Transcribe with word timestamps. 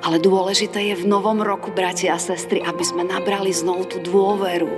Ale 0.00 0.16
dôležité 0.16 0.92
je 0.92 1.04
v 1.04 1.08
novom 1.12 1.44
roku, 1.44 1.68
bratia 1.76 2.16
a 2.16 2.20
sestry, 2.20 2.64
aby 2.64 2.80
sme 2.80 3.04
nabrali 3.04 3.52
znovu 3.52 3.84
tú 3.84 4.00
dôveru, 4.00 4.72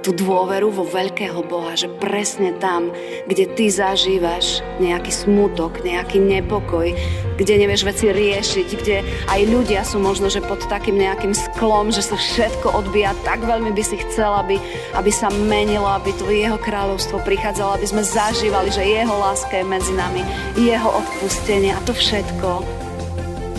tú 0.00 0.14
dôveru 0.14 0.70
vo 0.70 0.86
veľkého 0.86 1.42
Boha, 1.42 1.74
že 1.74 1.90
presne 1.98 2.54
tam, 2.62 2.94
kde 3.26 3.50
ty 3.50 3.66
zažívaš 3.66 4.62
nejaký 4.78 5.10
smutok, 5.10 5.82
nejaký 5.82 6.22
nepokoj, 6.22 6.86
kde 7.34 7.66
nevieš 7.66 7.82
veci 7.82 8.14
riešiť, 8.14 8.68
kde 8.78 9.02
aj 9.26 9.40
ľudia 9.50 9.82
sú 9.82 9.98
možno, 9.98 10.30
že 10.30 10.38
pod 10.38 10.62
takým 10.70 10.96
nejakým 11.02 11.34
sklom, 11.34 11.90
že 11.90 12.06
sa 12.06 12.14
všetko 12.14 12.70
odbíja, 12.70 13.10
tak 13.26 13.42
veľmi 13.42 13.74
by 13.74 13.82
si 13.82 13.98
chcel, 14.06 14.30
aby, 14.38 14.56
aby 14.94 15.10
sa 15.10 15.34
menilo, 15.50 15.90
aby 15.98 16.14
to 16.14 16.30
jeho 16.30 16.56
kráľovstvo 16.62 17.20
prichádzalo, 17.26 17.74
aby 17.74 17.86
sme 17.90 18.06
zažívali, 18.06 18.70
že 18.70 18.86
jeho 18.86 19.18
láska 19.18 19.60
je 19.60 19.66
medzi 19.66 19.92
nami, 19.98 20.22
jeho 20.54 20.94
odpustenie 20.94 21.74
a 21.74 21.80
to 21.82 21.90
všetko 21.90 22.89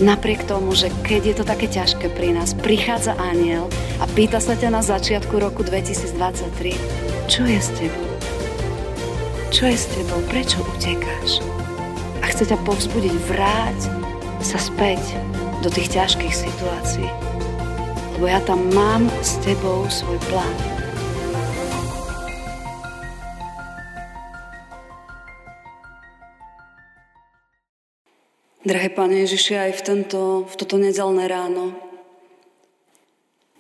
Napriek 0.01 0.49
tomu, 0.49 0.73
že 0.73 0.89
keď 1.05 1.21
je 1.21 1.35
to 1.37 1.43
také 1.45 1.69
ťažké 1.69 2.09
pri 2.17 2.33
nás, 2.33 2.57
prichádza 2.57 3.13
aniel 3.21 3.69
a 4.01 4.09
pýta 4.09 4.41
sa 4.41 4.57
ťa 4.57 4.73
na 4.73 4.81
začiatku 4.81 5.37
roku 5.37 5.61
2023, 5.61 7.29
čo 7.29 7.45
je 7.45 7.59
s 7.61 7.69
tebou? 7.77 8.09
Čo 9.53 9.69
je 9.69 9.77
s 9.77 9.85
tebou? 9.93 10.17
Prečo 10.25 10.57
utekáš? 10.73 11.45
A 12.25 12.33
chce 12.33 12.49
ťa 12.49 12.57
povzbudiť, 12.65 13.13
vráť 13.29 13.93
sa 14.41 14.57
späť 14.57 15.05
do 15.61 15.69
tých 15.69 15.93
ťažkých 15.93 16.33
situácií. 16.33 17.05
Lebo 18.17 18.25
ja 18.25 18.41
tam 18.41 18.73
mám 18.73 19.05
s 19.21 19.37
tebou 19.45 19.85
svoj 19.85 20.17
plán. 20.33 20.80
Drahé 28.61 28.93
Pane 28.93 29.25
Ježiši, 29.25 29.53
aj 29.57 29.71
v, 29.73 29.81
tento, 29.81 30.21
v 30.45 30.53
toto 30.53 30.77
nedelné 30.77 31.25
ráno 31.25 31.73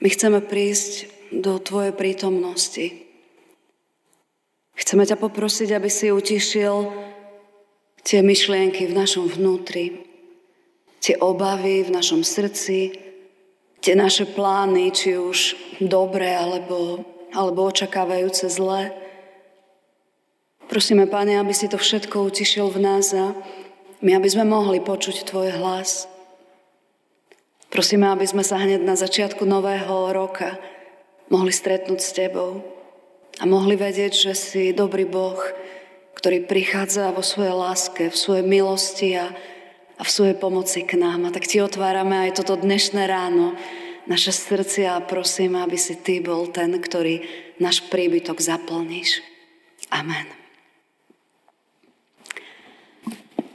my 0.01 0.09
chceme 0.09 0.41
prísť 0.41 1.09
do 1.29 1.61
Tvojej 1.61 1.93
prítomnosti. 1.93 3.05
Chceme 4.73 5.05
ťa 5.05 5.17
poprosiť, 5.21 5.77
aby 5.77 5.89
si 5.93 6.09
utišil 6.09 6.89
tie 8.01 8.25
myšlienky 8.25 8.89
v 8.89 8.97
našom 8.97 9.29
vnútri, 9.29 10.01
tie 10.97 11.21
obavy 11.21 11.85
v 11.85 11.93
našom 11.93 12.25
srdci, 12.25 12.97
tie 13.77 13.93
naše 13.93 14.25
plány, 14.25 14.89
či 14.89 15.21
už 15.21 15.53
dobré 15.77 16.33
alebo, 16.33 17.05
alebo 17.29 17.69
očakávajúce 17.69 18.49
zlé. 18.49 18.89
Prosíme, 20.65 21.05
Pane, 21.05 21.37
aby 21.37 21.53
si 21.53 21.69
to 21.69 21.77
všetko 21.77 22.25
utišil 22.25 22.73
v 22.73 22.79
nás 22.81 23.13
a 23.13 23.37
my, 24.01 24.17
aby 24.17 24.29
sme 24.29 24.49
mohli 24.49 24.81
počuť 24.81 25.25
Tvoj 25.29 25.61
hlas. 25.61 26.09
Prosíme, 27.71 28.11
aby 28.11 28.27
sme 28.27 28.43
sa 28.43 28.59
hneď 28.59 28.83
na 28.83 28.99
začiatku 28.99 29.47
nového 29.47 30.11
roka 30.11 30.59
mohli 31.31 31.55
stretnúť 31.55 31.99
s 32.03 32.11
Tebou 32.11 32.59
a 33.39 33.47
mohli 33.47 33.79
vedieť, 33.79 34.11
že 34.11 34.33
si 34.35 34.75
dobrý 34.75 35.07
Boh, 35.07 35.39
ktorý 36.19 36.43
prichádza 36.43 37.15
vo 37.15 37.23
svojej 37.23 37.55
láske, 37.55 38.11
v 38.11 38.17
svojej 38.17 38.43
milosti 38.43 39.15
a, 39.15 39.31
a 39.95 40.01
v 40.03 40.11
svojej 40.11 40.35
pomoci 40.35 40.83
k 40.83 40.99
nám. 40.99 41.29
A 41.29 41.33
tak 41.33 41.47
Ti 41.47 41.63
otvárame 41.63 42.27
aj 42.27 42.43
toto 42.43 42.59
dnešné 42.59 43.07
ráno, 43.07 43.55
naše 44.09 44.33
srdcia 44.33 44.97
a 44.97 45.05
prosím, 45.05 45.55
aby 45.55 45.77
si 45.79 45.95
Ty 45.95 46.25
bol 46.25 46.49
ten, 46.49 46.75
ktorý 46.75 47.23
náš 47.61 47.85
príbytok 47.87 48.41
zaplníš. 48.41 49.23
Amen. 49.93 50.40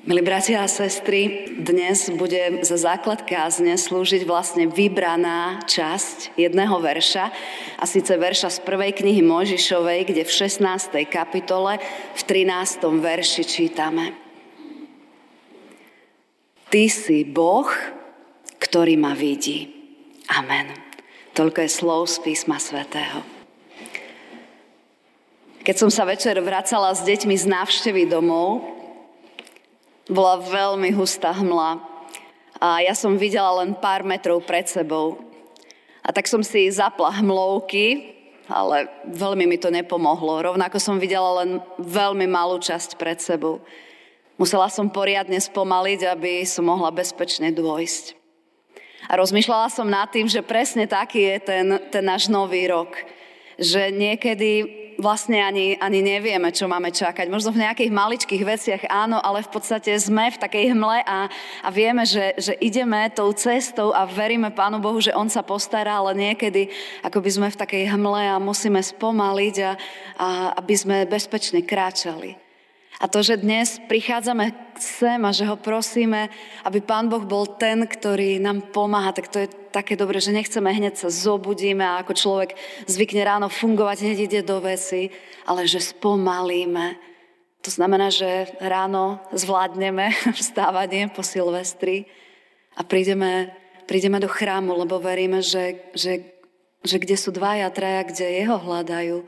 Milí 0.06 0.22
bratia 0.22 0.62
a 0.62 0.70
sestry, 0.70 1.50
dnes 1.50 2.06
bude 2.14 2.62
za 2.62 2.78
základ 2.78 3.26
kázne 3.26 3.74
slúžiť 3.74 4.22
vlastne 4.22 4.70
vybraná 4.70 5.66
časť 5.66 6.38
jedného 6.38 6.78
verša, 6.78 7.34
a 7.74 7.84
síce 7.90 8.14
verša 8.14 8.54
z 8.54 8.58
prvej 8.62 8.94
knihy 9.02 9.18
Mojžišovej, 9.26 10.06
kde 10.06 10.22
v 10.22 10.30
16. 10.30 11.10
kapitole 11.10 11.82
v 12.14 12.22
13. 12.22 12.86
verši 12.86 13.42
čítame. 13.50 14.14
Ty 16.70 16.86
si 16.86 17.26
Boh, 17.26 17.66
ktorý 18.62 18.94
ma 18.94 19.10
vidí. 19.18 19.74
Amen. 20.30 20.70
Toľko 21.34 21.66
je 21.66 21.70
slov 21.82 22.06
z 22.06 22.22
písma 22.22 22.62
svätého. 22.62 23.26
Keď 25.66 25.74
som 25.74 25.90
sa 25.90 26.06
večer 26.06 26.38
vracala 26.38 26.94
s 26.94 27.02
deťmi 27.02 27.34
z 27.34 27.50
návštevy 27.50 28.06
domov, 28.06 28.75
bola 30.06 30.38
veľmi 30.38 30.94
hustá 30.94 31.34
hmla 31.34 31.82
a 32.56 32.80
ja 32.80 32.94
som 32.96 33.20
videla 33.20 33.62
len 33.62 33.76
pár 33.76 34.06
metrov 34.06 34.40
pred 34.40 34.64
sebou. 34.64 35.20
A 36.00 36.14
tak 36.14 36.30
som 36.30 36.40
si 36.40 36.70
zapla 36.70 37.10
hmlovky, 37.20 38.14
ale 38.46 38.86
veľmi 39.10 39.44
mi 39.44 39.58
to 39.58 39.74
nepomohlo. 39.74 40.54
Rovnako 40.54 40.78
som 40.78 41.02
videla 41.02 41.42
len 41.42 41.58
veľmi 41.82 42.30
malú 42.30 42.62
časť 42.62 42.94
pred 42.94 43.18
sebou. 43.18 43.60
Musela 44.38 44.70
som 44.70 44.86
poriadne 44.86 45.36
spomaliť, 45.36 46.00
aby 46.06 46.46
som 46.46 46.70
mohla 46.70 46.94
bezpečne 46.94 47.50
dôjsť. 47.50 48.14
A 49.10 49.18
rozmýšľala 49.18 49.68
som 49.70 49.86
nad 49.86 50.08
tým, 50.10 50.30
že 50.30 50.46
presne 50.46 50.86
taký 50.86 51.34
je 51.34 51.36
ten, 51.42 51.66
ten 51.90 52.04
náš 52.06 52.30
nový 52.30 52.70
rok. 52.70 52.94
Že 53.58 53.90
niekedy 53.90 54.85
vlastne 54.98 55.42
ani, 55.42 55.76
ani 55.76 56.00
nevieme, 56.00 56.48
čo 56.52 56.70
máme 56.70 56.88
čakať. 56.92 57.28
Možno 57.28 57.52
v 57.52 57.66
nejakých 57.66 57.92
maličkých 57.92 58.42
veciach 58.44 58.82
áno, 58.88 59.20
ale 59.20 59.44
v 59.44 59.50
podstate 59.50 59.92
sme 59.96 60.32
v 60.32 60.40
takej 60.40 60.72
hmle 60.72 61.02
a, 61.04 61.28
a 61.62 61.68
vieme, 61.74 62.06
že, 62.06 62.36
že 62.38 62.52
ideme 62.62 63.08
tou 63.12 63.32
cestou 63.34 63.92
a 63.92 64.06
veríme 64.06 64.54
Pánu 64.54 64.78
Bohu, 64.78 65.02
že 65.02 65.16
On 65.16 65.28
sa 65.28 65.44
postará, 65.44 66.00
ale 66.00 66.16
niekedy 66.16 66.70
ako 67.02 67.18
by 67.20 67.30
sme 67.30 67.48
v 67.52 67.60
takej 67.60 67.84
hmle 67.92 68.22
a 68.22 68.40
musíme 68.40 68.80
spomaliť 68.80 69.56
a, 69.64 69.72
a 70.16 70.28
aby 70.60 70.74
sme 70.78 70.96
bezpečne 71.08 71.60
kráčali. 71.64 72.45
A 72.96 73.12
to, 73.12 73.20
že 73.20 73.36
dnes 73.36 73.76
prichádzame 73.92 74.56
sem 74.80 75.20
a 75.20 75.30
že 75.32 75.44
ho 75.44 75.60
prosíme, 75.60 76.32
aby 76.64 76.80
Pán 76.80 77.12
Boh 77.12 77.20
bol 77.28 77.44
ten, 77.44 77.84
ktorý 77.84 78.40
nám 78.40 78.72
pomáha, 78.72 79.12
tak 79.12 79.28
to 79.28 79.44
je 79.44 79.52
také 79.68 80.00
dobré, 80.00 80.16
že 80.16 80.32
nechceme 80.32 80.72
hneď 80.72 80.96
sa 80.96 81.12
zobudíme 81.12 81.84
a 81.84 82.00
ako 82.00 82.16
človek 82.16 82.50
zvykne 82.88 83.20
ráno 83.20 83.52
fungovať, 83.52 84.00
hneď 84.00 84.18
ide 84.24 84.40
do 84.40 84.64
veci, 84.64 85.12
ale 85.44 85.68
že 85.68 85.84
spomalíme. 85.84 86.96
To 87.60 87.70
znamená, 87.74 88.08
že 88.08 88.48
ráno 88.64 89.20
zvládneme 89.36 90.16
vstávanie 90.40 91.12
po 91.12 91.20
Silvestri 91.20 92.08
a 92.72 92.80
prídeme, 92.80 93.52
prídeme 93.84 94.16
do 94.24 94.28
chrámu, 94.32 94.72
lebo 94.72 94.96
veríme, 94.96 95.44
že, 95.44 95.84
že, 95.92 96.32
že 96.80 96.96
kde 96.96 97.16
sú 97.20 97.28
dvaja, 97.28 97.68
traja, 97.68 98.08
kde 98.08 98.24
jeho 98.40 98.56
hľadajú, 98.56 99.20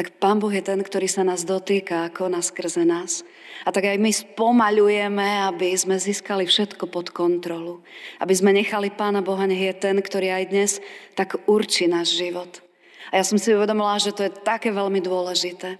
tak 0.00 0.16
Pán 0.16 0.40
Boh 0.40 0.48
je 0.48 0.64
ten, 0.64 0.80
ktorý 0.80 1.04
sa 1.12 1.20
nás 1.20 1.44
dotýka, 1.44 2.08
ako 2.08 2.32
nás 2.32 2.48
skrze 2.48 2.88
nás. 2.88 3.20
A 3.68 3.68
tak 3.68 3.84
aj 3.84 4.00
my 4.00 4.08
spomaľujeme, 4.08 5.44
aby 5.52 5.76
sme 5.76 6.00
získali 6.00 6.48
všetko 6.48 6.88
pod 6.88 7.12
kontrolu. 7.12 7.84
Aby 8.16 8.32
sme 8.32 8.56
nechali 8.56 8.88
Pána 8.88 9.20
Boha, 9.20 9.44
nech 9.44 9.60
je 9.60 9.76
ten, 9.76 10.00
ktorý 10.00 10.32
aj 10.32 10.44
dnes 10.48 10.70
tak 11.12 11.44
určí 11.44 11.84
náš 11.84 12.16
život. 12.16 12.64
A 13.12 13.20
ja 13.20 13.24
som 13.28 13.36
si 13.36 13.52
uvedomila, 13.52 14.00
že 14.00 14.16
to 14.16 14.24
je 14.24 14.32
také 14.40 14.72
veľmi 14.72 15.04
dôležité. 15.04 15.76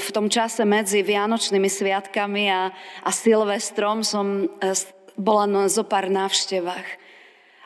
V 0.00 0.10
tom 0.16 0.32
čase 0.32 0.64
medzi 0.64 1.04
Vianočnými 1.04 1.68
sviatkami 1.68 2.48
a, 2.48 2.72
a 3.04 3.10
Silvestrom 3.12 4.00
som 4.00 4.48
e, 4.48 4.72
bola 5.20 5.44
na 5.44 5.68
zo 5.68 5.84
pár 5.84 6.08
návštevách. 6.08 6.88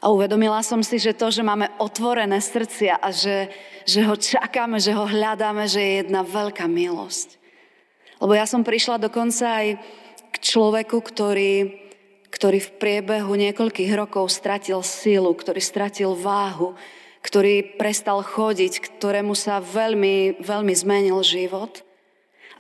A 0.05 0.13
uvedomila 0.13 0.61
som 0.61 0.85
si, 0.85 1.01
že 1.01 1.17
to, 1.17 1.33
že 1.33 1.41
máme 1.41 1.73
otvorené 1.81 2.37
srdcia 2.37 3.01
a 3.01 3.09
že, 3.09 3.49
že 3.89 4.05
ho 4.05 4.13
čakáme, 4.13 4.77
že 4.77 4.93
ho 4.93 5.09
hľadáme, 5.09 5.65
že 5.65 5.81
je 5.81 5.93
jedna 6.05 6.21
veľká 6.21 6.69
milosť. 6.69 7.41
Lebo 8.21 8.37
ja 8.37 8.45
som 8.45 8.61
prišla 8.61 9.01
dokonca 9.01 9.65
aj 9.65 9.81
k 10.29 10.37
človeku, 10.45 11.01
ktorý, 11.01 11.81
ktorý 12.29 12.59
v 12.61 12.75
priebehu 12.77 13.33
niekoľkých 13.33 13.97
rokov 13.97 14.29
stratil 14.29 14.85
sílu, 14.85 15.33
ktorý 15.33 15.65
stratil 15.65 16.13
váhu, 16.13 16.77
ktorý 17.25 17.81
prestal 17.81 18.21
chodiť, 18.21 19.01
ktorému 19.01 19.33
sa 19.33 19.57
veľmi, 19.57 20.45
veľmi 20.45 20.75
zmenil 20.77 21.25
život. 21.25 21.81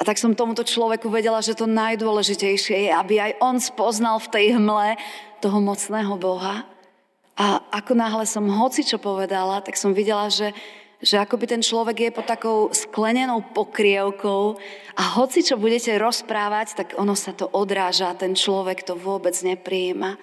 A 0.00 0.02
tak 0.08 0.16
som 0.16 0.32
tomuto 0.32 0.64
človeku 0.64 1.12
vedela, 1.12 1.44
že 1.44 1.52
to 1.52 1.68
najdôležitejšie 1.68 2.88
je, 2.88 2.90
aby 2.90 3.20
aj 3.20 3.32
on 3.44 3.60
spoznal 3.60 4.16
v 4.16 4.32
tej 4.32 4.46
hmle 4.56 4.96
toho 5.44 5.60
mocného 5.60 6.16
Boha 6.16 6.72
a 7.34 7.58
ako 7.82 7.98
náhle 7.98 8.24
som 8.30 8.46
hoci 8.46 8.86
čo 8.86 9.02
povedala, 9.02 9.58
tak 9.58 9.74
som 9.74 9.90
videla, 9.90 10.30
že, 10.30 10.54
že 11.02 11.18
akoby 11.18 11.50
ten 11.50 11.62
človek 11.66 11.96
je 11.98 12.10
pod 12.14 12.26
takou 12.30 12.58
sklenenou 12.70 13.42
pokrievkou 13.50 14.54
a 14.94 15.02
hoci 15.18 15.42
čo 15.42 15.58
budete 15.58 15.98
rozprávať, 15.98 16.78
tak 16.78 16.88
ono 16.94 17.18
sa 17.18 17.34
to 17.34 17.50
odráža, 17.50 18.14
ten 18.14 18.38
človek 18.38 18.86
to 18.86 18.94
vôbec 18.94 19.34
nepríjima. 19.42 20.14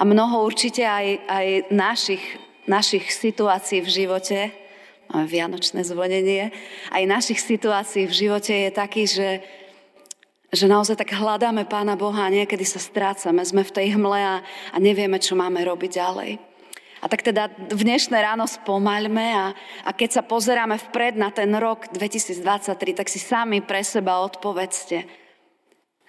A 0.00 0.02
mnoho 0.08 0.40
určite 0.48 0.88
aj, 0.88 1.20
aj 1.28 1.46
našich, 1.68 2.24
našich 2.64 3.12
situácií 3.12 3.84
v 3.84 3.92
živote, 3.92 4.38
máme 5.12 5.28
vianočné 5.28 5.84
zvonenie, 5.84 6.48
aj 6.88 7.04
našich 7.04 7.44
situácií 7.44 8.08
v 8.08 8.16
živote 8.24 8.56
je 8.56 8.70
taký, 8.72 9.04
že, 9.04 9.44
že 10.50 10.66
naozaj 10.66 10.98
tak 10.98 11.14
hľadáme 11.14 11.62
Pána 11.70 11.94
Boha 11.94 12.26
a 12.26 12.34
niekedy 12.34 12.66
sa 12.66 12.82
strácame, 12.82 13.46
sme 13.46 13.62
v 13.62 13.74
tej 13.74 13.86
hmle 13.94 14.18
a, 14.18 14.36
a 14.74 14.76
nevieme, 14.82 15.22
čo 15.22 15.38
máme 15.38 15.62
robiť 15.62 15.90
ďalej. 15.94 16.30
A 17.00 17.08
tak 17.08 17.24
teda 17.24 17.48
dnešné 17.72 18.12
ráno 18.20 18.44
spomaľme 18.44 19.26
a, 19.32 19.46
a 19.88 19.90
keď 19.96 20.20
sa 20.20 20.22
pozeráme 20.26 20.76
vpred 20.90 21.16
na 21.16 21.32
ten 21.32 21.48
rok 21.56 21.88
2023, 21.96 22.44
tak 22.92 23.08
si 23.08 23.16
sami 23.16 23.64
pre 23.64 23.80
seba 23.80 24.20
odpovedzte, 24.20 25.08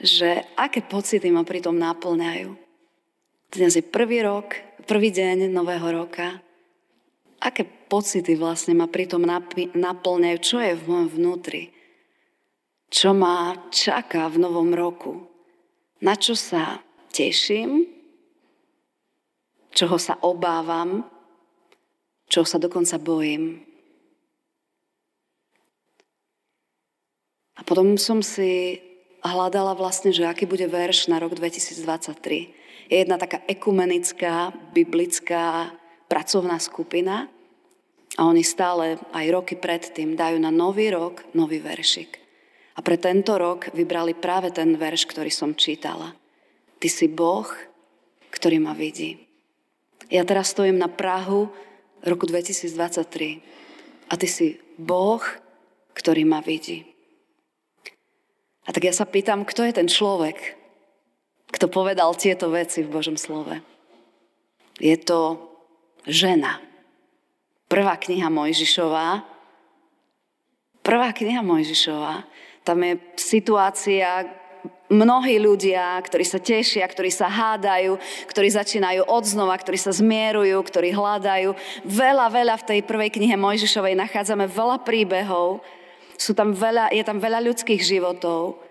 že 0.02 0.30
aké 0.60 0.84
pocity 0.84 1.32
ma 1.32 1.48
pri 1.48 1.64
tom 1.64 1.80
náplňajú. 1.80 2.52
Dnes 3.56 3.72
je 3.78 3.84
prvý 3.86 4.20
rok, 4.26 4.58
prvý 4.84 5.16
deň 5.16 5.48
nového 5.48 6.04
roka. 6.04 6.44
Aké 7.40 7.64
pocity 7.64 8.36
vlastne 8.36 8.76
ma 8.76 8.92
pri 8.92 9.08
tom 9.08 9.24
naplňajú? 9.72 10.38
Čo 10.44 10.58
je 10.60 10.76
v 10.76 10.84
mojom 10.92 11.08
vnútri? 11.08 11.64
Čo 12.92 13.16
ma 13.16 13.56
čaká 13.72 14.28
v 14.28 14.44
novom 14.44 14.76
roku, 14.76 15.24
na 16.04 16.20
čo 16.20 16.36
sa 16.36 16.84
teším, 17.16 17.88
čoho 19.72 19.96
sa 19.96 20.20
obávam, 20.20 21.08
čoho 22.28 22.44
sa 22.44 22.60
dokonca 22.60 23.00
bojím. 23.00 23.64
A 27.56 27.64
potom 27.64 27.96
som 27.96 28.20
si 28.20 28.84
hľadala 29.24 29.78
vlastne, 29.78 30.12
že 30.12 30.28
aký 30.28 30.44
bude 30.44 30.68
verš 30.68 31.08
na 31.08 31.22
rok 31.22 31.38
2023. 31.38 32.92
Je 32.92 32.98
jedna 33.00 33.16
taká 33.16 33.40
ekumenická, 33.48 34.52
biblická 34.76 35.72
pracovná 36.12 36.60
skupina 36.60 37.32
a 38.20 38.28
oni 38.28 38.44
stále 38.44 39.00
aj 39.16 39.26
roky 39.32 39.56
predtým 39.56 40.20
dajú 40.20 40.44
na 40.44 40.52
nový 40.52 40.92
rok 40.92 41.24
nový 41.32 41.64
veršik. 41.64 42.21
A 42.76 42.80
pre 42.80 42.96
tento 42.96 43.36
rok 43.36 43.68
vybrali 43.76 44.16
práve 44.16 44.52
ten 44.56 44.80
verš, 44.80 45.08
ktorý 45.10 45.32
som 45.32 45.52
čítala. 45.58 46.16
Ty 46.80 46.88
si 46.88 47.12
Boh, 47.12 47.48
ktorý 48.32 48.64
ma 48.64 48.72
vidí. 48.72 49.28
Ja 50.08 50.24
teraz 50.24 50.56
stojím 50.56 50.80
na 50.80 50.88
Prahu 50.88 51.52
roku 52.04 52.26
2023 52.26 54.12
a 54.12 54.14
ty 54.18 54.28
si 54.28 54.60
Boh, 54.80 55.22
ktorý 55.94 56.24
ma 56.26 56.40
vidí. 56.40 56.88
A 58.66 58.74
tak 58.74 58.88
ja 58.88 58.94
sa 58.96 59.08
pýtam, 59.08 59.44
kto 59.44 59.68
je 59.68 59.74
ten 59.76 59.88
človek, 59.92 60.56
kto 61.52 61.68
povedal 61.68 62.16
tieto 62.16 62.48
veci 62.50 62.84
v 62.84 62.92
Božom 62.92 63.20
slove. 63.20 63.60
Je 64.80 64.96
to 64.96 65.38
žena. 66.08 66.64
Prvá 67.68 68.00
kniha 68.00 68.32
Mojžišová. 68.32 69.28
Prvá 70.82 71.10
kniha 71.14 71.44
Mojžišová 71.46 72.26
tam 72.62 72.78
je 72.86 73.02
situácia, 73.18 74.26
mnohí 74.92 75.40
ľudia, 75.40 75.96
ktorí 76.04 76.28
sa 76.28 76.38
tešia, 76.38 76.84
ktorí 76.84 77.08
sa 77.08 77.32
hádajú, 77.32 77.96
ktorí 78.28 78.52
začínajú 78.52 79.08
odznova, 79.08 79.56
ktorí 79.56 79.80
sa 79.80 79.96
zmierujú, 79.96 80.60
ktorí 80.60 80.92
hľadajú. 80.92 81.56
Veľa, 81.88 82.28
veľa 82.28 82.56
v 82.60 82.68
tej 82.68 82.80
prvej 82.84 83.10
knihe 83.16 83.40
Mojžišovej 83.40 83.96
nachádzame 83.96 84.46
veľa 84.52 84.84
príbehov, 84.84 85.64
sú 86.20 86.38
tam 86.38 86.54
veľa, 86.54 86.94
je 86.94 87.02
tam 87.02 87.18
veľa 87.18 87.40
ľudských 87.42 87.82
životov. 87.82 88.62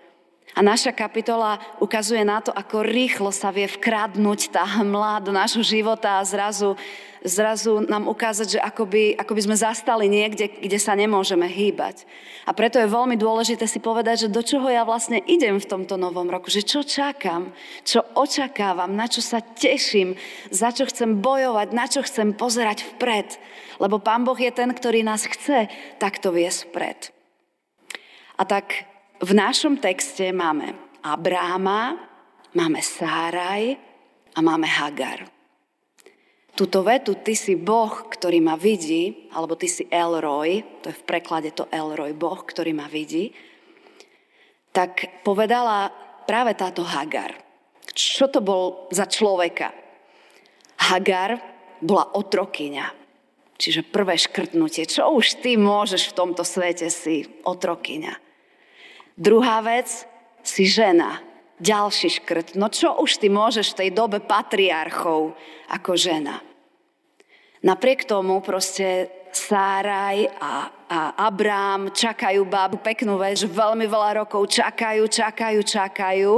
A 0.51 0.59
naša 0.59 0.91
kapitola 0.91 1.59
ukazuje 1.79 2.23
na 2.27 2.43
to, 2.43 2.51
ako 2.51 2.83
rýchlo 2.83 3.31
sa 3.31 3.55
vie 3.55 3.67
vkradnúť 3.71 4.51
tá 4.51 4.63
hmla 4.67 5.23
do 5.23 5.31
nášho 5.31 5.63
života 5.63 6.19
a 6.19 6.27
zrazu, 6.27 6.75
zrazu 7.21 7.85
nám 7.85 8.09
ukázať, 8.09 8.57
že 8.57 8.59
akoby, 8.59 9.13
akoby 9.17 9.41
sme 9.45 9.57
zastali 9.57 10.09
niekde, 10.09 10.49
kde 10.49 10.77
sa 10.81 10.97
nemôžeme 10.97 11.45
hýbať. 11.45 12.05
A 12.49 12.51
preto 12.57 12.81
je 12.81 12.89
veľmi 12.89 13.13
dôležité 13.17 13.69
si 13.69 13.77
povedať, 13.77 14.27
že 14.27 14.33
do 14.33 14.41
čoho 14.41 14.65
ja 14.69 14.81
vlastne 14.81 15.21
idem 15.29 15.61
v 15.61 15.69
tomto 15.69 15.97
novom 15.97 16.25
roku, 16.29 16.49
že 16.49 16.65
čo 16.65 16.81
čakám, 16.81 17.53
čo 17.85 18.01
očakávam, 18.17 18.93
na 18.97 19.05
čo 19.05 19.21
sa 19.21 19.41
teším, 19.41 20.17
za 20.49 20.73
čo 20.73 20.89
chcem 20.89 21.21
bojovať, 21.21 21.67
na 21.73 21.85
čo 21.85 22.01
chcem 22.01 22.33
pozerať 22.33 22.85
vpred. 22.97 23.37
Lebo 23.77 24.01
Pán 24.01 24.25
Boh 24.25 24.37
je 24.37 24.49
ten, 24.49 24.69
ktorý 24.73 25.05
nás 25.05 25.25
chce 25.25 25.69
takto 26.01 26.33
viesť 26.33 26.59
vpred. 26.69 26.99
A 28.41 28.43
tak 28.49 28.89
v 29.21 29.31
našom 29.37 29.77
texte 29.77 30.33
máme 30.33 30.73
Abráma, 31.05 31.97
máme 32.57 32.81
Sáraj 32.81 33.77
a 34.33 34.39
máme 34.41 34.65
Hagar. 34.65 35.40
Tuto 36.61 36.85
vetu, 36.85 37.17
ty 37.17 37.33
si 37.33 37.57
Boh, 37.57 37.89
ktorý 38.05 38.37
ma 38.37 38.53
vidí, 38.53 39.25
alebo 39.33 39.57
ty 39.57 39.65
si 39.65 39.89
Elroy, 39.89 40.61
to 40.85 40.93
je 40.93 40.99
v 41.01 41.07
preklade 41.09 41.49
to 41.57 41.65
Elroy, 41.73 42.13
Boh, 42.13 42.37
ktorý 42.37 42.69
ma 42.69 42.85
vidí, 42.85 43.33
tak 44.69 45.25
povedala 45.25 45.89
práve 46.29 46.53
táto 46.53 46.85
Hagar. 46.85 47.33
Čo 47.97 48.29
to 48.29 48.45
bol 48.45 48.85
za 48.93 49.09
človeka? 49.09 49.73
Hagar 50.85 51.41
bola 51.81 52.13
otrokyňa. 52.13 52.93
Čiže 53.57 53.81
prvé 53.81 54.21
škrtnutie. 54.21 54.85
Čo 54.85 55.17
už 55.17 55.41
ty 55.41 55.57
môžeš 55.57 56.13
v 56.13 56.17
tomto 56.21 56.45
svete 56.45 56.93
si 56.93 57.25
otrokyňa? 57.41 58.13
Druhá 59.17 59.65
vec, 59.65 59.89
si 60.45 60.69
žena. 60.69 61.25
Ďalší 61.57 62.21
škrt. 62.21 62.53
No 62.53 62.69
čo 62.69 63.01
už 63.01 63.17
ty 63.17 63.33
môžeš 63.33 63.73
v 63.73 63.77
tej 63.81 63.89
dobe 63.97 64.21
patriarchov 64.21 65.33
ako 65.73 65.97
žena? 65.97 66.50
Napriek 67.61 68.09
tomu 68.09 68.41
proste 68.41 69.13
Sáraj 69.31 70.27
a, 70.41 70.67
a 70.89 70.99
Abrám 71.29 71.93
čakajú 71.93 72.43
bábu, 72.43 72.81
peknú 72.81 73.15
vec, 73.21 73.39
veľmi 73.45 73.85
veľa 73.85 74.25
rokov 74.25 74.49
čakajú, 74.49 75.07
čakajú, 75.07 75.59
čakajú. 75.63 76.33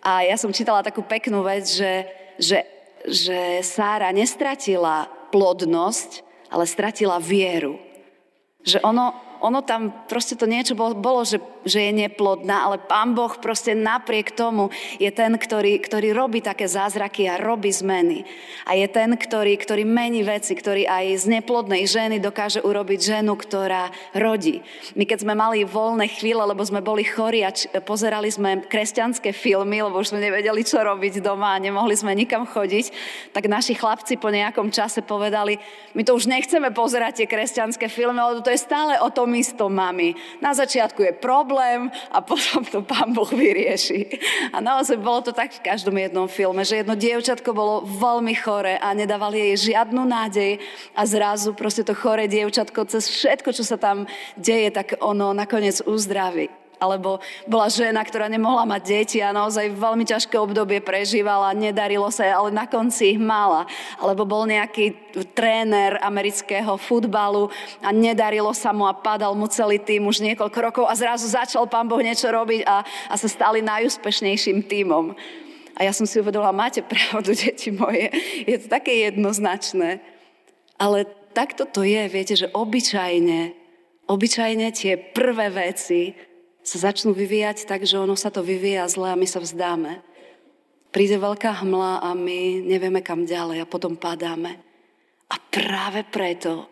A 0.00 0.24
ja 0.24 0.34
som 0.40 0.50
čítala 0.50 0.80
takú 0.82 1.04
peknú 1.04 1.44
vec, 1.44 1.68
že, 1.68 2.08
že, 2.40 2.64
že 3.04 3.60
Sára 3.62 4.10
nestratila 4.16 5.12
plodnosť, 5.28 6.24
ale 6.48 6.64
stratila 6.64 7.20
vieru. 7.20 7.78
Že 8.64 8.80
ono, 8.82 9.12
ono 9.44 9.60
tam 9.60 9.92
proste 10.08 10.34
to 10.40 10.48
niečo 10.48 10.72
bolo, 10.72 10.96
bolo 10.96 11.22
že, 11.22 11.36
že 11.64 11.88
je 11.88 11.92
neplodná, 11.94 12.68
ale 12.68 12.76
Pán 12.82 13.14
Boh 13.14 13.32
proste 13.38 13.72
napriek 13.72 14.34
tomu 14.34 14.68
je 14.98 15.08
ten, 15.08 15.32
ktorý, 15.38 15.80
ktorý 15.80 16.12
robí 16.12 16.44
také 16.44 16.66
zázraky 16.68 17.30
a 17.30 17.40
robí 17.40 17.72
zmeny. 17.72 18.26
A 18.66 18.76
je 18.76 18.84
ten, 18.90 19.14
ktorý, 19.14 19.56
ktorý 19.56 19.86
mení 19.86 20.26
veci, 20.26 20.52
ktorý 20.52 20.84
aj 20.84 21.24
z 21.24 21.40
neplodnej 21.40 21.88
ženy 21.88 22.18
dokáže 22.20 22.60
urobiť 22.60 23.00
ženu, 23.00 23.38
ktorá 23.38 23.88
rodí. 24.12 24.60
My 24.92 25.08
keď 25.08 25.24
sme 25.24 25.38
mali 25.38 25.64
voľné 25.64 26.10
chvíle, 26.10 26.44
lebo 26.44 26.60
sme 26.66 26.84
boli 26.84 27.06
chorí 27.06 27.46
a 27.46 27.54
č- 27.54 27.70
pozerali 27.80 28.28
sme 28.28 28.66
kresťanské 28.68 29.32
filmy, 29.32 29.80
lebo 29.80 30.02
už 30.02 30.12
sme 30.12 30.20
nevedeli, 30.20 30.66
čo 30.66 30.84
robiť 30.84 31.22
doma 31.22 31.54
a 31.54 31.62
nemohli 31.62 31.94
sme 31.94 32.12
nikam 32.12 32.44
chodiť, 32.44 32.92
tak 33.32 33.46
naši 33.46 33.72
chlapci 33.72 34.20
po 34.20 34.28
nejakom 34.28 34.68
čase 34.68 35.00
povedali, 35.00 35.56
my 35.96 36.02
to 36.02 36.12
už 36.12 36.26
nechceme 36.28 36.74
pozerať 36.74 37.24
tie 37.24 37.26
kresťanské 37.30 37.86
filmy, 37.86 38.18
lebo 38.18 38.42
to 38.42 38.50
je 38.50 38.60
stále 38.60 38.98
o 39.00 39.08
tom 39.08 39.20
tom 39.20 39.36
istom, 39.36 39.68
mami. 39.68 40.16
Na 40.40 40.56
začiatku 40.56 41.04
je 41.04 41.12
problém 41.12 41.49
a 42.10 42.18
potom 42.30 42.62
to 42.68 42.84
pán 42.84 43.16
Boh 43.16 43.28
vyrieši. 43.28 44.06
A 44.52 44.60
naozaj 44.60 45.00
bolo 45.00 45.24
to 45.24 45.32
tak 45.32 45.56
v 45.56 45.64
každom 45.64 45.96
jednom 45.96 46.28
filme, 46.28 46.62
že 46.62 46.84
jedno 46.84 46.94
dievčatko 46.94 47.50
bolo 47.56 47.82
veľmi 47.88 48.34
chore 48.36 48.76
a 48.76 48.92
nedávali 48.92 49.52
jej 49.52 49.74
žiadnu 49.74 50.04
nádej 50.04 50.60
a 50.92 51.02
zrazu 51.08 51.56
proste 51.56 51.82
to 51.82 51.96
chore 51.96 52.28
dievčatko 52.28 52.84
cez 52.86 53.08
všetko, 53.08 53.50
čo 53.56 53.64
sa 53.64 53.80
tam 53.80 54.04
deje, 54.36 54.68
tak 54.70 55.00
ono 55.00 55.32
nakoniec 55.32 55.80
uzdraví 55.88 56.59
alebo 56.80 57.20
bola 57.44 57.68
žena, 57.68 58.00
ktorá 58.00 58.26
nemohla 58.32 58.64
mať 58.64 58.82
deti 58.88 59.18
a 59.20 59.36
naozaj 59.36 59.76
veľmi 59.76 60.08
ťažké 60.08 60.40
obdobie 60.40 60.80
prežívala, 60.80 61.52
nedarilo 61.52 62.08
sa, 62.08 62.24
ale 62.24 62.48
na 62.48 62.64
konci 62.64 63.14
ich 63.14 63.20
mala. 63.20 63.68
Alebo 64.00 64.24
bol 64.24 64.48
nejaký 64.48 64.96
tréner 65.36 66.00
amerického 66.00 66.80
futbalu 66.80 67.52
a 67.84 67.92
nedarilo 67.92 68.56
sa 68.56 68.72
mu 68.72 68.88
a 68.88 68.96
padal 68.96 69.36
mu 69.36 69.44
celý 69.52 69.76
tým 69.76 70.08
už 70.08 70.24
niekoľko 70.24 70.58
rokov 70.58 70.84
a 70.88 70.96
zrazu 70.96 71.28
začal 71.28 71.68
pán 71.68 71.84
Boh 71.84 72.00
niečo 72.00 72.32
robiť 72.32 72.64
a, 72.64 72.80
a 73.12 73.14
sa 73.20 73.28
stali 73.28 73.60
najúspešnejším 73.60 74.64
tímom. 74.64 75.12
A 75.76 75.84
ja 75.84 75.92
som 75.92 76.08
si 76.08 76.16
uvedomila, 76.20 76.56
máte 76.56 76.80
pravdu, 76.80 77.36
deti 77.44 77.68
moje, 77.68 78.08
je 78.48 78.56
to 78.56 78.66
také 78.72 79.04
jednoznačné. 79.04 80.00
Ale 80.80 81.04
takto 81.36 81.68
to 81.68 81.84
je, 81.84 82.08
viete, 82.08 82.34
že 82.40 82.48
obyčajne, 82.56 83.52
obyčajne 84.08 84.66
tie 84.72 84.96
prvé 84.96 85.52
veci 85.52 86.29
sa 86.70 86.94
začnú 86.94 87.10
vyvíjať 87.10 87.66
tak, 87.66 87.82
že 87.82 87.98
ono 87.98 88.14
sa 88.14 88.30
to 88.30 88.46
vyvíja 88.46 88.86
zle 88.86 89.10
a 89.10 89.18
my 89.18 89.26
sa 89.26 89.42
vzdáme. 89.42 89.98
Príde 90.94 91.18
veľká 91.18 91.66
hmla 91.66 91.98
a 91.98 92.14
my 92.14 92.62
nevieme 92.62 93.02
kam 93.02 93.26
ďalej 93.26 93.66
a 93.66 93.66
potom 93.66 93.98
padáme. 93.98 94.54
A 95.26 95.34
práve 95.50 96.06
preto 96.06 96.70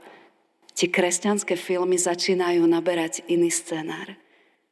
tie 0.78 0.86
kresťanské 0.86 1.58
filmy 1.58 1.98
začínajú 1.98 2.62
naberať 2.70 3.26
iný 3.26 3.50
scenár. 3.50 4.14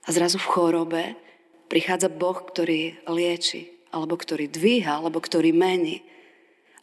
A 0.06 0.08
zrazu 0.14 0.38
v 0.38 0.46
chorobe 0.46 1.02
prichádza 1.66 2.06
Boh, 2.06 2.38
ktorý 2.38 2.94
lieči, 3.10 3.90
alebo 3.90 4.14
ktorý 4.14 4.46
dvíha, 4.46 5.02
alebo 5.02 5.18
ktorý 5.18 5.50
mení. 5.50 6.06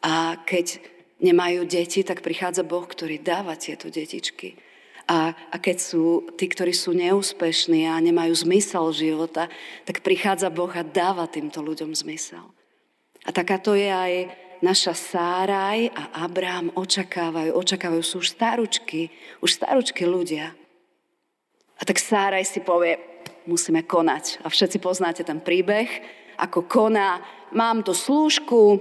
A 0.03 0.35
keď 0.43 0.83
nemajú 1.23 1.63
deti, 1.63 2.03
tak 2.03 2.19
prichádza 2.19 2.67
Boh, 2.67 2.83
ktorý 2.83 3.23
dáva 3.23 3.55
tieto 3.55 3.87
detičky. 3.87 4.59
A, 5.03 5.35
a 5.35 5.55
keď 5.59 5.77
sú 5.83 6.31
tí, 6.39 6.47
ktorí 6.47 6.71
sú 6.71 6.95
neúspešní 6.95 7.91
a 7.91 7.99
nemajú 7.99 8.31
zmysel 8.47 8.87
života, 8.95 9.51
tak 9.83 9.99
prichádza 9.99 10.47
Boh 10.47 10.71
a 10.71 10.83
dáva 10.83 11.27
týmto 11.27 11.59
ľuďom 11.59 11.91
zmysel. 11.91 12.43
A 13.27 13.29
takáto 13.35 13.75
je 13.75 13.91
aj 13.91 14.13
naša 14.63 14.95
Sáraj 14.95 15.91
a 15.91 16.23
Abraham 16.23 16.71
očakávajú, 16.71 17.51
očakávajú, 17.51 18.03
sú 18.03 18.23
už 18.23 18.31
staručky, 18.31 19.11
už 19.43 19.59
staručky 19.59 20.07
ľudia. 20.07 20.55
A 21.75 21.81
tak 21.83 21.99
Sáraj 21.99 22.47
si 22.47 22.63
povie, 22.63 22.95
musíme 23.43 23.83
konať. 23.83 24.39
A 24.43 24.47
všetci 24.47 24.79
poznáte 24.79 25.27
ten 25.27 25.43
príbeh, 25.43 25.91
ako 26.39 26.63
koná, 26.63 27.19
mám 27.51 27.83
tu 27.83 27.91
slúžku, 27.91 28.79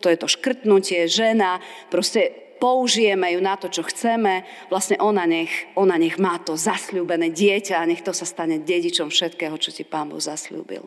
to 0.00 0.08
je 0.08 0.16
to 0.16 0.30
škrtnutie, 0.30 1.04
žena, 1.10 1.60
proste 1.92 2.47
použijeme 2.58 3.32
ju 3.32 3.40
na 3.40 3.54
to, 3.54 3.70
čo 3.70 3.86
chceme, 3.86 4.42
vlastne 4.68 4.98
ona 4.98 5.24
nech, 5.24 5.50
ona 5.78 5.96
nech 5.96 6.18
má 6.18 6.36
to 6.42 6.58
zasľúbené 6.58 7.30
dieťa 7.30 7.80
a 7.80 7.88
nech 7.88 8.02
to 8.02 8.12
sa 8.12 8.26
stane 8.26 8.60
dedičom 8.60 9.08
všetkého, 9.08 9.54
čo 9.56 9.70
ti 9.70 9.86
Pán 9.86 10.10
Boh 10.10 10.20
zasľúbil. 10.20 10.84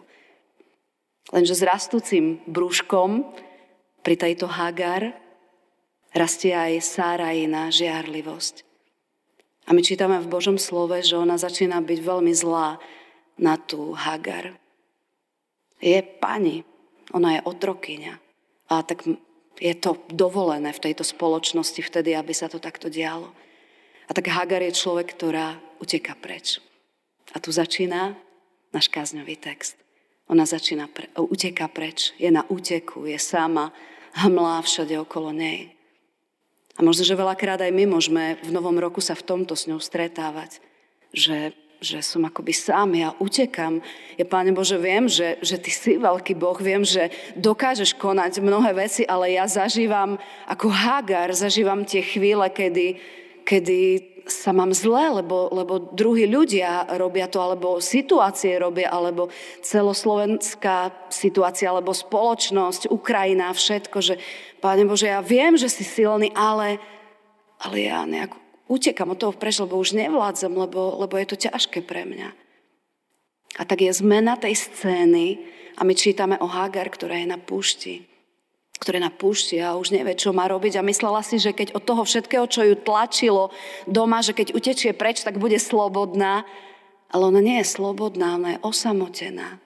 Lenže 1.31 1.55
s 1.55 1.63
rastúcim 1.63 2.43
brúškom 2.45 3.23
pri 4.03 4.15
tejto 4.19 4.51
Hagar 4.51 5.15
rastie 6.11 6.51
aj 6.51 6.83
Sárajina 6.83 7.71
žiarlivosť. 7.71 8.67
A 9.69 9.77
my 9.77 9.81
čítame 9.85 10.19
v 10.19 10.27
Božom 10.27 10.59
slove, 10.59 10.99
že 10.99 11.15
ona 11.15 11.39
začína 11.39 11.79
byť 11.79 11.99
veľmi 12.03 12.33
zlá 12.35 12.81
na 13.39 13.55
tú 13.55 13.95
Hagar. 13.95 14.57
Je 15.79 15.97
pani, 16.03 16.67
ona 17.15 17.39
je 17.39 17.41
otrokyňa. 17.47 18.13
A 18.67 18.83
tak 18.83 19.07
je 19.61 19.77
to 19.77 20.01
dovolené 20.09 20.73
v 20.73 20.83
tejto 20.89 21.05
spoločnosti 21.05 21.85
vtedy, 21.85 22.17
aby 22.17 22.33
sa 22.33 22.49
to 22.49 22.57
takto 22.57 22.89
dialo. 22.89 23.29
A 24.09 24.11
tak 24.11 24.33
Hagar 24.33 24.65
je 24.65 24.73
človek, 24.73 25.13
ktorá 25.13 25.61
uteka 25.77 26.17
preč. 26.17 26.57
A 27.31 27.37
tu 27.37 27.53
začína 27.53 28.17
náš 28.73 28.89
kázňový 28.89 29.37
text. 29.37 29.77
Ona 30.27 30.49
začína, 30.49 30.89
pre, 30.89 31.07
uteka 31.15 31.69
preč, 31.69 32.17
je 32.17 32.33
na 32.33 32.41
úteku, 32.49 33.05
je 33.05 33.19
sama, 33.21 33.69
hmlá 34.17 34.65
všade 34.65 34.97
okolo 34.97 35.29
nej. 35.31 35.77
A 36.79 36.83
možno, 36.83 37.03
že 37.03 37.19
veľakrát 37.19 37.61
aj 37.61 37.71
my 37.71 37.83
môžeme 37.85 38.39
v 38.41 38.49
novom 38.49 38.75
roku 38.79 39.03
sa 39.03 39.13
v 39.13 39.27
tomto 39.27 39.53
s 39.53 39.67
ňou 39.67 39.77
stretávať, 39.77 40.63
že 41.11 41.51
že 41.81 41.97
som 42.05 42.21
akoby 42.29 42.53
sám, 42.53 42.93
ja 42.93 43.09
utekam. 43.17 43.81
Ja, 44.13 44.29
Páne 44.29 44.53
Bože, 44.53 44.77
viem, 44.77 45.09
že, 45.09 45.41
že 45.41 45.57
Ty 45.57 45.71
si 45.73 45.97
veľký 45.97 46.37
Boh, 46.37 46.53
viem, 46.61 46.85
že 46.85 47.09
dokážeš 47.33 47.97
konať 47.97 48.37
mnohé 48.37 48.77
veci, 48.77 49.01
ale 49.01 49.33
ja 49.33 49.49
zažívam 49.49 50.21
ako 50.45 50.69
Hagar, 50.69 51.33
zažívam 51.33 51.81
tie 51.81 52.05
chvíle, 52.05 52.45
kedy, 52.53 53.01
kedy 53.41 53.79
sa 54.29 54.53
mám 54.53 54.69
zle, 54.77 55.25
lebo, 55.25 55.49
lebo 55.49 55.81
druhí 55.97 56.29
ľudia 56.29 56.85
robia 57.01 57.25
to, 57.25 57.41
alebo 57.41 57.81
situácie 57.81 58.61
robia, 58.61 58.93
alebo 58.93 59.33
celoslovenská 59.65 61.09
situácia, 61.09 61.73
alebo 61.73 61.97
spoločnosť, 61.97 62.93
Ukrajina, 62.93 63.49
všetko, 63.49 63.97
že 64.05 64.21
Páne 64.61 64.85
Bože, 64.85 65.09
ja 65.09 65.25
viem, 65.25 65.57
že 65.57 65.65
si 65.65 65.81
silný, 65.81 66.29
ale, 66.37 66.77
ale 67.57 67.89
ja 67.89 68.05
nejak 68.05 68.40
utekam 68.71 69.11
od 69.11 69.19
toho 69.19 69.35
preč, 69.35 69.59
lebo 69.59 69.75
už 69.75 69.99
nevládzam, 69.99 70.55
lebo, 70.55 70.95
lebo 71.03 71.19
je 71.19 71.27
to 71.27 71.35
ťažké 71.35 71.83
pre 71.83 72.07
mňa. 72.07 72.31
A 73.59 73.67
tak 73.67 73.83
je 73.83 73.91
zmena 73.91 74.39
tej 74.39 74.55
scény 74.55 75.43
a 75.75 75.83
my 75.83 75.91
čítame 75.91 76.39
o 76.39 76.47
Hagar, 76.47 76.87
ktorá 76.87 77.19
je 77.19 77.27
na 77.27 77.35
púšti 77.35 78.07
ktoré 78.81 78.97
na 78.97 79.13
púšti 79.13 79.61
a 79.61 79.77
už 79.77 79.93
nevie, 79.93 80.17
čo 80.17 80.33
má 80.33 80.49
robiť 80.49 80.81
a 80.81 80.87
myslela 80.89 81.21
si, 81.21 81.37
že 81.37 81.53
keď 81.53 81.77
od 81.77 81.85
toho 81.85 82.01
všetkého, 82.01 82.49
čo 82.49 82.65
ju 82.65 82.73
tlačilo 82.73 83.53
doma, 83.85 84.25
že 84.25 84.33
keď 84.33 84.57
utečie 84.57 84.97
preč, 84.97 85.21
tak 85.21 85.37
bude 85.37 85.61
slobodná. 85.61 86.49
Ale 87.13 87.29
ona 87.29 87.45
nie 87.45 87.61
je 87.61 87.69
slobodná, 87.77 88.41
ona 88.41 88.57
je 88.57 88.63
osamotená. 88.65 89.61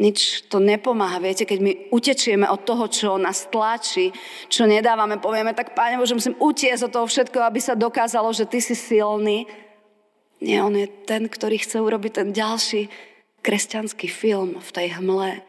Nič 0.00 0.48
to 0.48 0.56
nepomáha. 0.56 1.20
Viete, 1.20 1.44
keď 1.44 1.58
my 1.60 1.72
utečieme 1.92 2.48
od 2.48 2.64
toho, 2.64 2.88
čo 2.88 3.20
nás 3.20 3.44
tlačí, 3.52 4.08
čo 4.48 4.64
nedávame, 4.64 5.20
povieme, 5.20 5.52
tak 5.52 5.76
Páne 5.76 6.00
Bože, 6.00 6.16
musím 6.16 6.40
utiesť 6.40 6.88
od 6.88 6.94
toho 6.96 7.06
všetko, 7.06 7.38
aby 7.44 7.60
sa 7.60 7.76
dokázalo, 7.76 8.32
že 8.32 8.48
Ty 8.48 8.64
si 8.64 8.72
silný. 8.72 9.44
Nie, 10.40 10.64
on 10.64 10.72
je 10.72 10.88
ten, 11.04 11.28
ktorý 11.28 11.60
chce 11.60 11.84
urobiť 11.84 12.12
ten 12.16 12.28
ďalší 12.32 12.88
kresťanský 13.44 14.08
film 14.08 14.56
v 14.56 14.70
tej 14.72 14.96
hmle, 14.96 15.44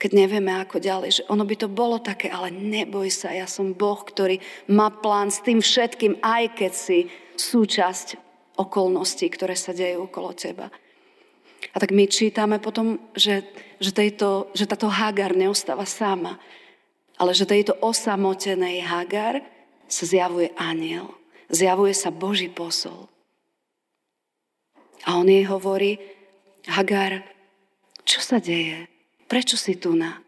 keď 0.00 0.10
nevieme 0.16 0.54
ako 0.56 0.80
ďalej, 0.80 1.10
že 1.22 1.26
ono 1.28 1.44
by 1.44 1.56
to 1.60 1.68
bolo 1.68 1.98
také, 2.00 2.32
ale 2.32 2.48
neboj 2.48 3.10
sa, 3.12 3.34
ja 3.34 3.44
som 3.44 3.76
Boh, 3.76 4.00
ktorý 4.00 4.38
má 4.70 4.88
plán 4.88 5.28
s 5.34 5.42
tým 5.42 5.58
všetkým, 5.60 6.22
aj 6.22 6.56
keď 6.56 6.72
si 6.72 6.98
súčasť 7.36 8.16
okolností, 8.56 9.28
ktoré 9.28 9.58
sa 9.58 9.76
dejú 9.76 10.08
okolo 10.08 10.32
teba. 10.32 10.72
A 11.70 11.76
tak 11.76 11.92
my 11.92 12.08
čítame 12.08 12.56
potom, 12.56 13.12
že, 13.12 13.44
že, 13.80 13.90
tejto, 13.96 14.52
že 14.52 14.68
táto 14.68 14.92
Hagar 14.92 15.32
neostáva 15.32 15.88
sama, 15.88 16.36
ale 17.16 17.32
že 17.32 17.48
tejto 17.48 17.74
osamotenej 17.80 18.84
Hagar 18.84 19.40
sa 19.88 20.04
zjavuje 20.04 20.52
aniel. 20.54 21.10
Zjavuje 21.50 21.96
sa 21.96 22.14
Boží 22.14 22.46
posol. 22.46 23.10
A 25.08 25.16
on 25.16 25.26
jej 25.26 25.42
hovorí, 25.48 25.98
Hagar, 26.68 27.24
čo 28.04 28.20
sa 28.20 28.38
deje? 28.38 28.86
Prečo 29.26 29.56
si 29.56 29.74
tu 29.80 29.96
na? 29.96 30.20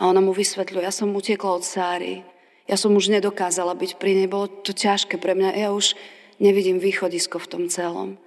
A 0.00 0.08
ona 0.08 0.24
mu 0.24 0.32
vysvetľuje, 0.32 0.88
ja 0.88 0.94
som 0.94 1.12
utiekla 1.12 1.60
od 1.60 1.64
Sáry, 1.66 2.24
ja 2.68 2.76
som 2.76 2.92
už 2.94 3.12
nedokázala 3.12 3.74
byť 3.74 3.96
pri 3.96 4.12
nej, 4.14 4.28
bolo 4.28 4.48
to 4.48 4.76
ťažké 4.76 5.16
pre 5.16 5.32
mňa, 5.32 5.56
ja 5.56 5.68
už 5.72 5.96
nevidím 6.38 6.78
východisko 6.78 7.40
v 7.40 7.50
tom 7.50 7.64
celom. 7.68 8.20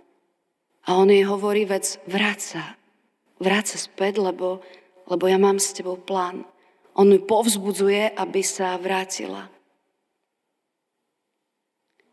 A 0.85 0.97
on 0.97 1.13
jej 1.13 1.23
hovorí, 1.23 1.63
vec, 1.63 2.01
vráť 2.09 2.39
sa. 2.41 2.63
Vráť 3.41 3.73
sa 3.73 3.77
späť, 3.81 4.21
lebo, 4.21 4.61
lebo 5.09 5.25
ja 5.25 5.41
mám 5.41 5.57
s 5.57 5.73
tebou 5.73 5.97
plán. 5.97 6.45
On 6.93 7.09
ju 7.09 7.17
povzbudzuje, 7.25 8.13
aby 8.13 8.45
sa 8.45 8.77
vrátila. 8.77 9.49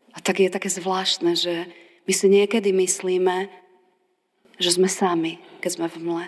A 0.09 0.17
tak 0.17 0.41
je 0.41 0.49
také 0.49 0.73
zvláštne, 0.73 1.37
že 1.37 1.69
my 2.09 2.13
si 2.17 2.25
niekedy 2.25 2.73
myslíme, 2.73 3.45
že 4.57 4.73
sme 4.73 4.89
sami, 4.89 5.37
keď 5.61 5.71
sme 5.77 5.87
v 5.87 5.97
mle. 6.01 6.25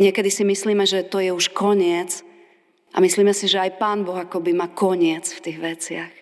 Niekedy 0.00 0.30
si 0.32 0.42
myslíme, 0.48 0.88
že 0.88 1.04
to 1.04 1.20
je 1.20 1.28
už 1.28 1.52
koniec 1.52 2.24
a 2.96 3.04
myslíme 3.04 3.36
si, 3.36 3.44
že 3.44 3.60
aj 3.60 3.76
Pán 3.76 4.08
Boh 4.08 4.16
akoby 4.16 4.56
má 4.56 4.72
koniec 4.72 5.28
v 5.36 5.42
tých 5.44 5.58
veciach. 5.60 6.14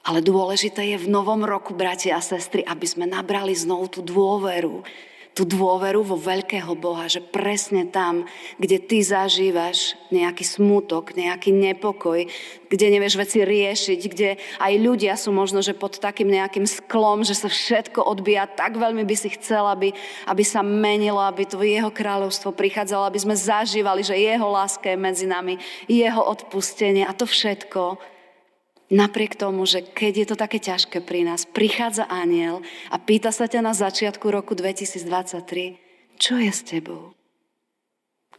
Ale 0.00 0.24
dôležité 0.24 0.96
je 0.96 0.96
v 0.96 1.12
novom 1.12 1.44
roku, 1.44 1.76
bratia 1.76 2.16
a 2.16 2.24
sestry, 2.24 2.64
aby 2.64 2.86
sme 2.88 3.04
nabrali 3.04 3.52
znovu 3.52 3.92
tú 3.92 4.00
dôveru. 4.00 4.80
Tú 5.30 5.46
dôveru 5.46 6.02
vo 6.02 6.18
veľkého 6.18 6.74
Boha, 6.74 7.06
že 7.06 7.22
presne 7.22 7.86
tam, 7.86 8.26
kde 8.58 8.82
ty 8.82 8.98
zažívaš 8.98 9.94
nejaký 10.10 10.42
smutok, 10.42 11.14
nejaký 11.14 11.54
nepokoj, 11.54 12.26
kde 12.66 12.86
nevieš 12.90 13.14
veci 13.14 13.46
riešiť, 13.46 14.00
kde 14.10 14.38
aj 14.58 14.72
ľudia 14.82 15.14
sú 15.14 15.30
možno, 15.30 15.62
že 15.62 15.70
pod 15.70 16.02
takým 16.02 16.34
nejakým 16.34 16.66
sklom, 16.66 17.22
že 17.22 17.38
sa 17.38 17.46
všetko 17.46 18.02
odbíja, 18.02 18.50
tak 18.50 18.74
veľmi 18.74 19.06
by 19.06 19.16
si 19.16 19.30
chcel, 19.38 19.70
aby, 19.70 19.94
aby 20.26 20.42
sa 20.42 20.66
menilo, 20.66 21.22
aby 21.22 21.46
to 21.46 21.62
jeho 21.62 21.94
kráľovstvo 21.94 22.50
prichádzalo, 22.50 23.06
aby 23.06 23.22
sme 23.22 23.38
zažívali, 23.38 24.02
že 24.02 24.18
jeho 24.18 24.50
láska 24.50 24.90
je 24.90 24.98
medzi 24.98 25.26
nami, 25.30 25.62
jeho 25.86 26.26
odpustenie 26.26 27.06
a 27.06 27.14
to 27.14 27.24
všetko 27.24 28.02
Napriek 28.90 29.38
tomu, 29.38 29.62
že 29.70 29.86
keď 29.86 30.12
je 30.18 30.26
to 30.26 30.36
také 30.36 30.58
ťažké 30.58 30.98
pri 31.06 31.22
nás, 31.22 31.46
prichádza 31.46 32.10
aniel 32.10 32.66
a 32.90 32.98
pýta 32.98 33.30
sa 33.30 33.46
ťa 33.46 33.62
na 33.62 33.70
začiatku 33.70 34.26
roku 34.26 34.58
2023, 34.58 36.18
čo 36.18 36.34
je 36.34 36.50
s 36.50 36.66
tebou? 36.66 37.14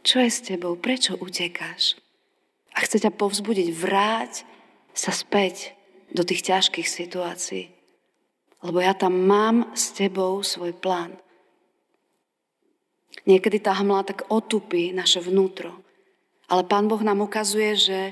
Čo 0.04 0.20
je 0.20 0.30
s 0.30 0.44
tebou? 0.44 0.76
Prečo 0.76 1.16
utekáš? 1.16 1.96
A 2.76 2.84
chce 2.84 3.00
ťa 3.08 3.16
povzbudiť, 3.16 3.68
vráť 3.72 4.44
sa 4.92 5.08
späť 5.08 5.72
do 6.12 6.20
tých 6.20 6.44
ťažkých 6.44 6.84
situácií. 6.84 7.72
Lebo 8.60 8.78
ja 8.84 8.92
tam 8.92 9.24
mám 9.24 9.72
s 9.72 9.96
tebou 9.96 10.44
svoj 10.44 10.76
plán. 10.76 11.16
Niekedy 13.24 13.56
tá 13.62 13.72
hmla 13.72 14.04
tak 14.04 14.28
otupí 14.28 14.92
naše 14.92 15.24
vnútro. 15.24 15.80
Ale 16.52 16.68
Pán 16.68 16.92
Boh 16.92 17.00
nám 17.00 17.24
ukazuje, 17.24 17.72
že, 17.78 18.02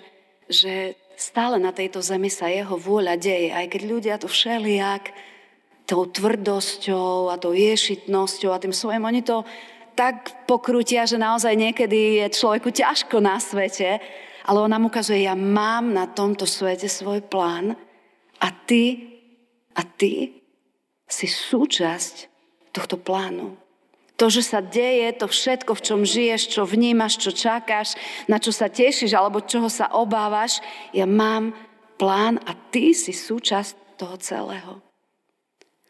že 0.49 0.97
stále 1.21 1.61
na 1.61 1.69
tejto 1.69 2.01
zemi 2.01 2.33
sa 2.33 2.49
jeho 2.49 2.81
vôľa 2.81 3.21
deje, 3.21 3.53
aj 3.53 3.67
keď 3.69 3.83
ľudia 3.85 4.15
to 4.17 4.25
všelijak 4.25 5.13
tou 5.85 6.09
tvrdosťou 6.09 7.29
a 7.29 7.37
tou 7.37 7.53
ješitnosťou 7.53 8.51
a 8.57 8.63
tým 8.63 8.73
svojim, 8.73 9.05
oni 9.05 9.21
to 9.21 9.45
tak 9.93 10.49
pokrutia, 10.49 11.05
že 11.05 11.21
naozaj 11.21 11.53
niekedy 11.53 12.25
je 12.25 12.27
človeku 12.33 12.73
ťažko 12.73 13.21
na 13.21 13.37
svete, 13.37 14.01
ale 14.49 14.59
on 14.65 14.73
nám 14.73 14.89
ukazuje, 14.89 15.29
ja 15.29 15.37
mám 15.37 15.93
na 15.93 16.09
tomto 16.09 16.49
svete 16.49 16.89
svoj 16.89 17.21
plán 17.29 17.77
a 18.41 18.49
ty, 18.65 19.13
a 19.77 19.85
ty 19.85 20.41
si 21.05 21.27
súčasť 21.29 22.31
tohto 22.73 22.97
plánu. 22.97 23.59
To, 24.21 24.29
že 24.29 24.45
sa 24.45 24.61
deje, 24.61 25.17
to 25.17 25.25
všetko, 25.25 25.73
v 25.73 25.85
čom 25.85 26.01
žiješ, 26.05 26.53
čo 26.53 26.69
vnímaš, 26.69 27.17
čo 27.17 27.33
čakáš, 27.33 27.97
na 28.29 28.37
čo 28.37 28.53
sa 28.53 28.69
tešíš 28.69 29.17
alebo 29.17 29.41
čoho 29.41 29.73
sa 29.73 29.89
obávaš, 29.97 30.61
ja 30.93 31.09
mám 31.09 31.57
plán 31.97 32.37
a 32.45 32.53
ty 32.53 32.93
si 32.93 33.17
súčasť 33.17 33.97
toho 33.97 34.21
celého. 34.21 34.85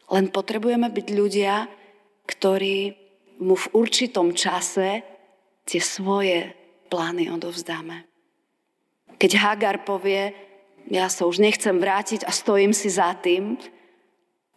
Len 0.07 0.31
potrebujeme 0.31 0.87
byť 0.87 1.07
ľudia, 1.11 1.67
ktorí 2.23 2.95
mu 3.43 3.59
v 3.59 3.67
určitom 3.75 4.31
čase 4.31 5.03
tie 5.67 5.83
svoje 5.83 6.55
plány 6.87 7.27
odovzdáme. 7.31 8.07
Keď 9.19 9.31
Hagar 9.39 9.83
povie, 9.83 10.31
ja 10.87 11.11
sa 11.11 11.27
už 11.27 11.39
nechcem 11.39 11.79
vrátiť 11.79 12.23
a 12.23 12.31
stojím 12.31 12.71
si 12.71 12.87
za 12.91 13.11
tým, 13.19 13.59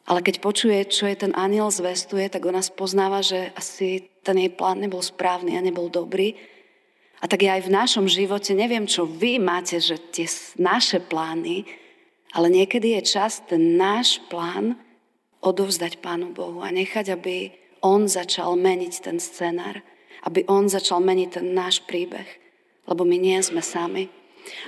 ale 0.05 0.21
keď 0.21 0.45
počuje, 0.45 0.85
čo 0.85 1.09
je 1.09 1.17
ten 1.17 1.33
aniel 1.33 1.73
zvestuje, 1.73 2.29
tak 2.29 2.45
ona 2.45 2.61
spoznáva, 2.61 3.25
že 3.25 3.53
asi 3.57 4.05
ten 4.21 4.37
jej 4.37 4.53
plán 4.53 4.85
nebol 4.85 5.01
správny 5.01 5.57
a 5.57 5.65
nebol 5.65 5.89
dobrý. 5.89 6.37
A 7.21 7.29
tak 7.29 7.41
ja 7.41 7.57
aj 7.57 7.65
v 7.65 7.75
našom 7.75 8.05
živote, 8.05 8.53
neviem, 8.53 8.85
čo 8.85 9.09
vy 9.09 9.41
máte, 9.41 9.81
že 9.81 9.97
tie 10.13 10.29
naše 10.61 11.01
plány, 11.01 11.65
ale 12.37 12.53
niekedy 12.53 13.01
je 13.01 13.17
čas 13.17 13.41
ten 13.49 13.81
náš 13.81 14.21
plán 14.29 14.77
odovzdať 15.41 16.05
Pánu 16.05 16.37
Bohu 16.37 16.61
a 16.61 16.69
nechať, 16.69 17.17
aby 17.17 17.53
On 17.81 18.05
začal 18.05 18.61
meniť 18.61 18.95
ten 19.01 19.17
scenár, 19.17 19.81
aby 20.29 20.45
On 20.49 20.69
začal 20.69 21.01
meniť 21.01 21.41
ten 21.41 21.57
náš 21.57 21.81
príbeh, 21.85 22.29
lebo 22.85 23.09
my 23.09 23.17
nie 23.17 23.41
sme 23.41 23.65
sami. 23.65 24.13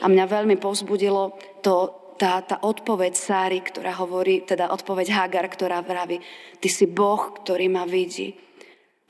A 0.00 0.08
mňa 0.08 0.24
veľmi 0.24 0.56
povzbudilo 0.56 1.36
to, 1.60 1.92
tá, 2.16 2.40
tá 2.40 2.56
odpoveď 2.60 3.12
Sáry, 3.14 3.60
ktorá 3.60 3.92
hovorí, 4.00 4.42
teda 4.42 4.72
odpoveď 4.72 5.12
Hagar, 5.12 5.46
ktorá 5.52 5.84
vraví, 5.84 6.24
ty 6.58 6.68
si 6.72 6.88
Boh, 6.88 7.36
ktorý 7.36 7.68
ma 7.68 7.84
vidí. 7.84 8.34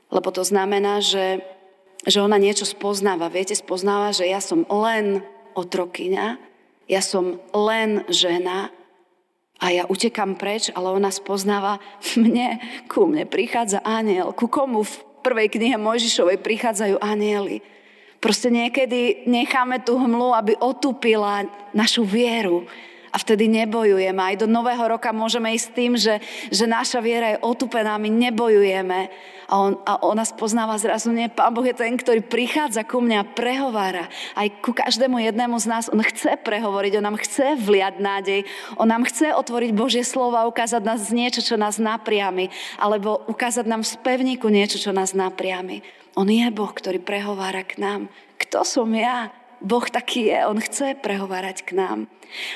Lebo 0.07 0.31
to 0.31 0.43
znamená, 0.43 1.03
že, 1.03 1.43
že 2.03 2.23
ona 2.23 2.39
niečo 2.39 2.63
spoznáva. 2.63 3.31
Viete, 3.31 3.55
spoznáva, 3.55 4.15
že 4.15 4.27
ja 4.27 4.39
som 4.39 4.63
len 4.67 5.23
otrokyňa, 5.55 6.39
ja 6.87 7.01
som 7.03 7.43
len 7.51 8.07
žena 8.07 8.71
a 9.57 9.73
ja 9.73 9.83
utekam 9.89 10.37
preč, 10.37 10.69
ale 10.71 10.93
ona 10.93 11.09
spoznáva 11.09 11.81
mne, 12.19 12.61
ku 12.87 13.09
mne 13.09 13.25
prichádza 13.27 13.83
aniel. 13.83 14.31
Ku 14.31 14.47
komu 14.47 14.85
v 14.85 14.95
prvej 15.25 15.51
knihe 15.51 15.75
Mojžišovej 15.75 16.39
prichádzajú 16.39 16.95
anieli. 17.03 17.59
Proste 18.17 18.49
niekedy 18.49 19.29
necháme 19.29 19.83
tú 19.85 19.99
hmlu, 20.01 20.33
aby 20.33 20.57
otupila 20.57 21.45
našu 21.69 22.01
vieru. 22.01 22.65
A 23.17 23.25
vtedy 23.25 23.49
nebojujeme. 23.49 24.21
Aj 24.21 24.37
do 24.37 24.45
nového 24.45 24.93
roka 24.93 25.09
môžeme 25.09 25.49
ísť 25.57 25.69
tým, 25.73 25.97
že, 25.97 26.21
že 26.53 26.69
naša 26.69 27.01
viera 27.01 27.33
je 27.33 27.41
otupená, 27.41 27.97
my 27.97 28.13
nebojujeme. 28.13 29.09
A, 29.49 29.53
on, 29.57 29.73
a 29.89 29.97
ona 30.05 30.21
spoznáva 30.21 30.77
zrazu, 30.77 31.09
nie, 31.09 31.25
Pán 31.25 31.49
Boh 31.49 31.65
je 31.65 31.73
ten, 31.73 31.97
ktorý 31.97 32.21
prichádza 32.21 32.85
ku 32.85 33.01
mne 33.01 33.25
a 33.25 33.25
prehovára. 33.25 34.05
Aj 34.37 34.45
ku 34.61 34.69
každému 34.69 35.17
jednému 35.17 35.57
z 35.57 35.65
nás. 35.65 35.89
On 35.89 35.97
chce 35.97 36.37
prehovoriť, 36.45 37.01
on 37.01 37.09
nám 37.09 37.17
chce 37.17 37.57
vliať 37.57 37.97
nádej, 37.97 38.45
on 38.77 38.85
nám 38.85 39.09
chce 39.09 39.33
otvoriť 39.33 39.73
Božie 39.73 40.05
slova, 40.05 40.45
ukázať 40.45 40.85
nás 40.85 41.09
niečo, 41.09 41.41
čo 41.41 41.57
nás 41.57 41.81
napriami, 41.81 42.53
alebo 42.77 43.25
ukázať 43.25 43.65
nám 43.65 43.81
v 43.81 43.97
spevníku 43.97 44.45
niečo, 44.45 44.77
čo 44.77 44.93
nás 44.93 45.17
napriami. 45.17 45.81
On 46.13 46.29
je 46.29 46.45
Boh, 46.53 46.69
ktorý 46.69 47.01
prehovára 47.01 47.65
k 47.65 47.81
nám. 47.81 48.13
Kto 48.37 48.61
som 48.61 48.93
ja? 48.93 49.33
Boh 49.61 49.85
taký 49.89 50.29
je, 50.29 50.39
On 50.45 50.57
chce 50.57 50.97
prehovárať 51.01 51.65
k 51.65 51.77
nám. 51.77 51.99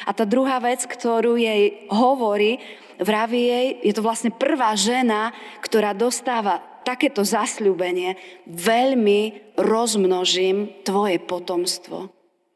A 0.05 0.11
tá 0.13 0.27
druhá 0.27 0.59
vec, 0.61 0.83
ktorú 0.85 1.39
jej 1.39 1.87
hovorí, 1.89 2.59
vraví 3.01 3.41
jej, 3.41 3.67
je 3.87 3.93
to 3.97 4.05
vlastne 4.05 4.29
prvá 4.29 4.75
žena, 4.77 5.33
ktorá 5.63 5.95
dostáva 5.97 6.61
takéto 6.81 7.21
zasľúbenie, 7.21 8.17
veľmi 8.49 9.53
rozmnožím 9.57 10.81
tvoje 10.81 11.21
potomstvo. 11.21 12.09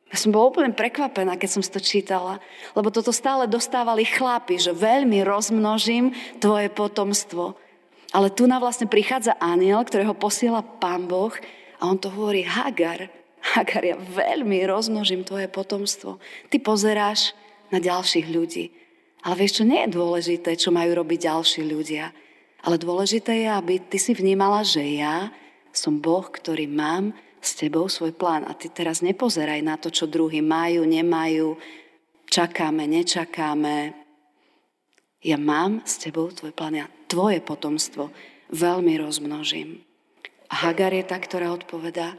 Ja 0.09 0.17
som 0.21 0.31
bola 0.31 0.53
úplne 0.53 0.71
prekvapená, 0.71 1.35
keď 1.35 1.49
som 1.49 1.61
to 1.65 1.81
čítala, 1.81 2.37
lebo 2.77 2.93
toto 2.93 3.09
stále 3.09 3.49
dostávali 3.49 4.05
chlapi, 4.05 4.61
že 4.61 4.71
veľmi 4.71 5.25
rozmnožím 5.25 6.13
tvoje 6.39 6.69
potomstvo. 6.71 7.57
Ale 8.13 8.31
tu 8.31 8.47
na 8.47 8.61
vlastne 8.61 8.87
prichádza 8.87 9.35
aniel, 9.41 9.83
ktorého 9.83 10.15
posiela 10.15 10.63
pán 10.63 11.09
Boh 11.09 11.33
a 11.81 11.89
on 11.89 11.99
to 11.99 12.07
hovorí 12.13 12.47
Hagar, 12.47 13.11
Hagar, 13.53 13.85
ja 13.85 13.97
veľmi 13.97 14.65
rozmnožím 14.65 15.21
tvoje 15.21 15.45
potomstvo. 15.45 16.17
Ty 16.49 16.57
pozeráš 16.65 17.37
na 17.69 17.77
ďalších 17.77 18.27
ľudí. 18.33 18.73
Ale 19.21 19.41
vieš, 19.41 19.61
čo 19.61 19.63
nie 19.69 19.85
je 19.85 19.93
dôležité, 19.93 20.57
čo 20.57 20.73
majú 20.73 20.97
robiť 20.97 21.29
ďalší 21.29 21.61
ľudia. 21.65 22.09
Ale 22.65 22.81
dôležité 22.81 23.45
je, 23.45 23.49
aby 23.49 23.81
ty 23.81 24.01
si 24.01 24.17
vnímala, 24.17 24.65
že 24.65 24.81
ja 24.81 25.29
som 25.69 26.01
Boh, 26.01 26.25
ktorý 26.25 26.65
mám 26.65 27.13
s 27.37 27.53
tebou 27.53 27.85
svoj 27.85 28.17
plán. 28.17 28.45
A 28.49 28.57
ty 28.57 28.73
teraz 28.73 29.05
nepozeraj 29.05 29.61
na 29.61 29.77
to, 29.77 29.93
čo 29.93 30.09
druhí 30.09 30.41
majú, 30.41 30.81
nemajú, 30.81 31.57
čakáme, 32.25 32.89
nečakáme. 32.89 33.93
Ja 35.21 35.37
mám 35.37 35.85
s 35.85 36.01
tebou 36.01 36.33
tvoj 36.33 36.53
plán, 36.53 36.77
ja 36.77 36.89
tvoje 37.05 37.41
potomstvo 37.41 38.09
veľmi 38.49 38.97
rozmnožím. 38.97 39.81
A 40.49 40.69
Hagar 40.69 40.93
je 40.93 41.05
tá, 41.05 41.17
ktorá 41.17 41.49
odpovedá, 41.49 42.13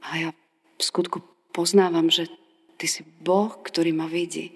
a 0.00 0.08
ja 0.16 0.30
v 0.78 0.82
skutku 0.82 1.18
poznávam, 1.50 2.06
že 2.06 2.30
ty 2.78 2.86
si 2.86 3.02
Boh, 3.02 3.50
ktorý 3.58 3.90
ma 3.90 4.06
vidí. 4.06 4.54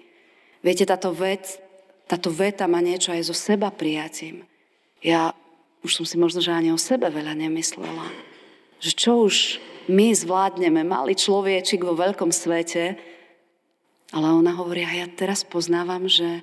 Viete, 0.63 0.87
táto 0.87 1.11
vec, 1.11 1.59
táto 2.07 2.31
veta 2.31 2.63
má 2.71 2.79
niečo 2.79 3.11
aj 3.11 3.27
so 3.27 3.35
seba 3.35 3.67
prijatím. 3.67 4.47
Ja 5.03 5.35
už 5.83 5.99
som 5.99 6.05
si 6.07 6.15
možno, 6.15 6.39
že 6.39 6.55
ani 6.55 6.71
o 6.71 6.79
sebe 6.79 7.11
veľa 7.11 7.35
nemyslela. 7.35 8.07
Že 8.79 8.91
čo 8.95 9.11
už 9.27 9.35
my 9.91 10.15
zvládneme, 10.15 10.87
malý 10.87 11.19
človečik 11.19 11.83
vo 11.83 11.91
veľkom 11.91 12.31
svete, 12.31 12.95
ale 14.15 14.27
ona 14.31 14.55
hovorí, 14.55 14.87
a 14.87 15.03
ja 15.03 15.07
teraz 15.11 15.43
poznávam, 15.43 16.07
že, 16.07 16.39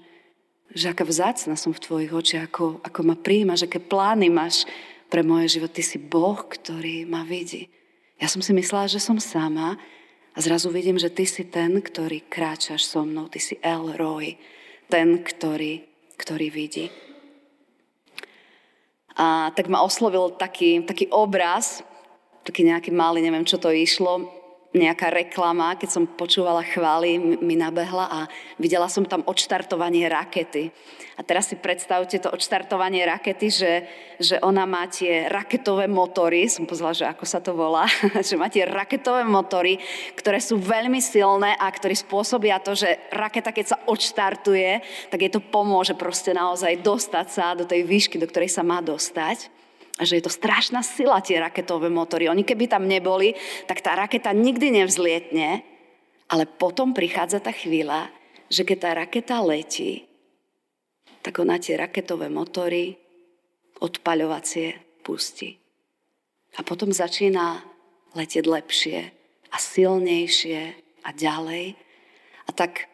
že 0.77 0.93
aká 0.93 1.09
vzácna 1.09 1.57
som 1.57 1.73
v 1.73 1.81
tvojich 1.81 2.13
očiach, 2.13 2.53
ako, 2.53 2.85
ako 2.85 3.01
ma 3.01 3.17
príjmaš, 3.17 3.65
aké 3.65 3.81
plány 3.81 4.29
máš 4.29 4.69
pre 5.09 5.25
moje 5.25 5.57
život. 5.57 5.73
Ty 5.73 5.81
si 5.81 5.97
Boh, 5.97 6.37
ktorý 6.37 7.09
ma 7.09 7.25
vidí. 7.25 7.73
Ja 8.21 8.29
som 8.29 8.45
si 8.45 8.53
myslela, 8.53 8.85
že 8.85 9.01
som 9.01 9.17
sama 9.17 9.81
a 10.37 10.39
zrazu 10.45 10.69
vidím, 10.69 11.01
že 11.01 11.09
ty 11.09 11.25
si 11.25 11.49
ten, 11.49 11.81
ktorý 11.81 12.29
kráčaš 12.29 12.85
so 12.85 13.01
mnou. 13.01 13.33
Ty 13.33 13.41
si 13.41 13.57
El 13.65 13.97
Roy, 13.97 14.37
ten, 14.93 15.25
ktorý, 15.25 15.89
ktorý 16.21 16.53
vidí. 16.53 16.93
A 19.17 19.49
tak 19.57 19.73
ma 19.73 19.81
oslovil 19.81 20.37
taký, 20.37 20.85
taký 20.85 21.09
obraz, 21.09 21.81
taký 22.45 22.69
nejaký 22.69 22.93
malý, 22.93 23.25
neviem, 23.25 23.49
čo 23.49 23.57
to 23.57 23.73
išlo, 23.73 24.29
nejaká 24.71 25.11
reklama, 25.11 25.75
keď 25.75 25.91
som 25.91 26.05
počúvala 26.07 26.63
chvály, 26.63 27.19
mi 27.19 27.59
nabehla 27.59 28.07
a 28.07 28.21
videla 28.55 28.87
som 28.87 29.03
tam 29.03 29.27
odštartovanie 29.27 30.07
rakety. 30.07 30.71
A 31.19 31.27
teraz 31.27 31.51
si 31.51 31.59
predstavte 31.59 32.17
to 32.23 32.31
odštartovanie 32.31 33.03
rakety, 33.03 33.51
že, 33.51 33.73
že 34.17 34.39
ona 34.41 34.65
má 34.71 34.87
tie 34.87 35.27
raketové 35.27 35.91
motory, 35.91 36.47
som 36.47 36.71
pozvala, 36.71 36.95
že 36.95 37.05
ako 37.05 37.25
sa 37.27 37.43
to 37.43 37.53
volá, 37.53 37.85
že 38.29 38.39
má 38.39 38.47
tie 38.47 38.63
raketové 38.63 39.27
motory, 39.27 39.77
ktoré 40.15 40.39
sú 40.39 40.57
veľmi 40.57 41.03
silné 41.03 41.59
a 41.59 41.67
ktoré 41.67 41.99
spôsobia 41.99 42.63
to, 42.63 42.79
že 42.79 43.11
raketa, 43.11 43.51
keď 43.51 43.67
sa 43.75 43.79
odštartuje, 43.91 44.71
tak 45.11 45.19
jej 45.19 45.35
to 45.35 45.43
pomôže 45.43 45.99
proste 45.99 46.31
naozaj 46.31 46.79
dostať 46.79 47.27
sa 47.27 47.59
do 47.59 47.67
tej 47.67 47.83
výšky, 47.83 48.23
do 48.23 48.31
ktorej 48.31 48.55
sa 48.55 48.63
má 48.63 48.79
dostať 48.79 49.60
že 49.99 50.21
je 50.21 50.25
to 50.25 50.33
strašná 50.33 50.85
sila 50.87 51.19
tie 51.25 51.43
raketové 51.43 51.91
motory. 51.91 52.31
Oni 52.31 52.47
keby 52.47 52.71
tam 52.71 52.87
neboli, 52.87 53.35
tak 53.67 53.83
tá 53.83 53.99
raketa 53.99 54.31
nikdy 54.31 54.71
nevzlietne, 54.83 55.67
ale 56.31 56.45
potom 56.47 56.95
prichádza 56.95 57.43
tá 57.43 57.51
chvíľa, 57.51 58.13
že 58.47 58.63
keď 58.63 58.79
tá 58.79 58.91
raketa 58.95 59.37
letí, 59.43 60.07
tak 61.21 61.43
ona 61.43 61.59
tie 61.61 61.77
raketové 61.77 62.33
motory 62.33 62.97
odpaľovacie 63.81 65.01
pustí. 65.03 65.59
A 66.59 66.67
potom 66.67 66.91
začína 66.91 67.63
letieť 68.15 68.45
lepšie 68.47 68.99
a 69.51 69.57
silnejšie 69.57 70.61
a 71.07 71.11
ďalej. 71.15 71.79
A 72.47 72.51
tak 72.51 72.91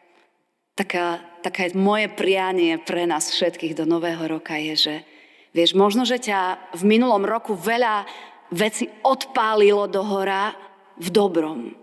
taká, 0.77 1.21
taká 1.41 1.73
moje 1.73 2.07
prianie 2.13 2.77
pre 2.77 3.09
nás 3.09 3.33
všetkých 3.33 3.73
do 3.73 3.89
nového 3.89 4.21
roka 4.29 4.53
je, 4.55 4.75
že 4.77 4.95
Vieš, 5.57 5.73
možno, 5.73 6.05
že 6.05 6.21
ťa 6.21 6.69
v 6.77 6.83
minulom 6.85 7.25
roku 7.25 7.57
veľa 7.57 8.05
veci 8.53 8.85
odpálilo 9.01 9.89
do 9.89 10.05
hora 10.05 10.53
v 11.01 11.07
dobrom. 11.09 11.73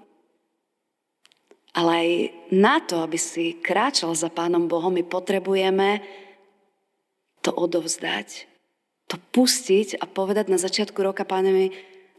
Ale 1.75 1.91
aj 1.91 2.11
na 2.55 2.79
to, 2.79 3.03
aby 3.03 3.19
si 3.19 3.59
kráčal 3.59 4.15
za 4.15 4.31
Pánom 4.31 4.71
Bohom, 4.71 4.95
my 4.95 5.03
potrebujeme 5.03 5.99
to 7.43 7.51
odovzdať, 7.51 8.47
to 9.11 9.19
pustiť 9.35 9.99
a 9.99 10.07
povedať 10.07 10.55
na 10.55 10.59
začiatku 10.63 10.95
roka, 11.03 11.27
Páne 11.27 11.51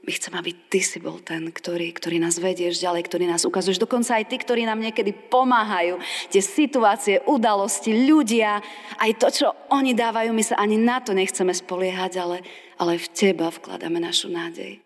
my 0.05 0.11
chceme, 0.13 0.37
aby 0.37 0.53
Ty 0.69 0.79
si 0.85 1.01
bol 1.01 1.17
ten, 1.17 1.49
ktorý, 1.49 1.89
ktorý 1.89 2.21
nás 2.21 2.37
vedieš 2.37 2.77
ďalej, 2.77 3.09
ktorý 3.09 3.25
nás 3.25 3.41
ukazuješ. 3.41 3.81
Dokonca 3.81 4.21
aj 4.21 4.29
Ty, 4.29 4.37
ktorí 4.37 4.61
nám 4.69 4.77
niekedy 4.77 5.11
pomáhajú. 5.11 5.97
Tie 6.29 6.45
situácie, 6.45 7.25
udalosti, 7.25 8.05
ľudia, 8.05 8.61
aj 9.01 9.11
to, 9.17 9.27
čo 9.33 9.47
oni 9.73 9.97
dávajú, 9.97 10.29
my 10.29 10.43
sa 10.45 10.61
ani 10.61 10.77
na 10.77 11.01
to 11.01 11.17
nechceme 11.17 11.49
spoliehať, 11.49 12.21
ale, 12.21 12.37
ale 12.77 13.01
v 13.01 13.07
Teba 13.09 13.49
vkladáme 13.49 13.97
našu 13.97 14.29
nádej. 14.29 14.85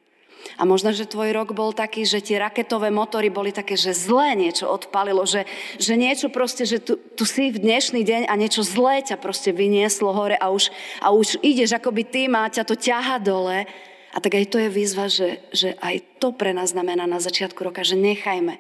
A 0.56 0.64
možno, 0.64 0.96
že 0.96 1.04
tvoj 1.04 1.36
rok 1.36 1.52
bol 1.52 1.76
taký, 1.76 2.08
že 2.08 2.24
tie 2.24 2.40
raketové 2.40 2.88
motory 2.88 3.28
boli 3.28 3.52
také, 3.52 3.76
že 3.76 3.92
zlé 3.92 4.40
niečo 4.40 4.72
odpalilo, 4.72 5.28
že, 5.28 5.44
že 5.76 6.00
niečo 6.00 6.32
proste, 6.32 6.64
že 6.64 6.80
tu, 6.80 6.96
tu 6.96 7.28
si 7.28 7.52
v 7.52 7.60
dnešný 7.60 8.08
deň 8.08 8.22
a 8.32 8.34
niečo 8.40 8.64
zlé 8.64 9.04
ťa 9.04 9.20
proste 9.20 9.52
vynieslo 9.52 10.16
hore 10.16 10.40
a 10.40 10.48
už, 10.48 10.72
a 11.04 11.12
už 11.12 11.44
ideš 11.44 11.76
akoby 11.76 12.08
tým 12.08 12.32
a 12.40 12.48
ťa 12.48 12.64
to 12.64 12.76
ťaha 12.80 13.20
dole. 13.20 13.68
A 14.10 14.18
tak 14.18 14.36
aj 14.36 14.46
to 14.50 14.58
je 14.58 14.70
výzva, 14.74 15.06
že, 15.06 15.44
že 15.54 15.78
aj 15.78 16.18
to 16.18 16.34
pre 16.34 16.50
nás 16.50 16.74
znamená 16.74 17.06
na 17.06 17.22
začiatku 17.22 17.62
roka, 17.62 17.86
že 17.86 17.94
nechajme, 17.94 18.58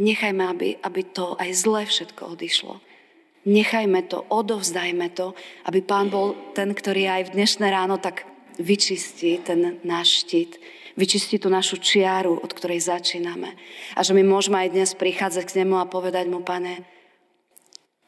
nechajme, 0.00 0.42
aby, 0.44 0.68
aby 0.80 1.00
to 1.04 1.36
aj 1.36 1.50
zle 1.52 1.84
všetko 1.84 2.32
odišlo. 2.32 2.80
Nechajme 3.46 4.02
to, 4.10 4.26
odovzdajme 4.26 5.06
to, 5.14 5.36
aby 5.70 5.78
Pán 5.78 6.10
bol 6.10 6.34
ten, 6.56 6.74
ktorý 6.74 7.06
aj 7.06 7.22
v 7.30 7.34
dnešné 7.38 7.66
ráno 7.70 8.00
tak 8.00 8.26
vyčistí 8.58 9.38
ten 9.44 9.78
náš 9.84 10.26
štít, 10.26 10.58
vyčistí 10.96 11.36
tú 11.38 11.52
našu 11.52 11.76
čiaru, 11.78 12.40
od 12.40 12.50
ktorej 12.50 12.88
začíname. 12.88 13.54
A 13.94 14.00
že 14.00 14.16
my 14.16 14.24
môžeme 14.24 14.64
aj 14.64 14.72
dnes 14.72 14.90
prichádzať 14.96 15.44
k 15.46 15.56
nemu 15.62 15.78
a 15.78 15.86
povedať 15.86 16.26
mu, 16.26 16.40
pane, 16.40 16.82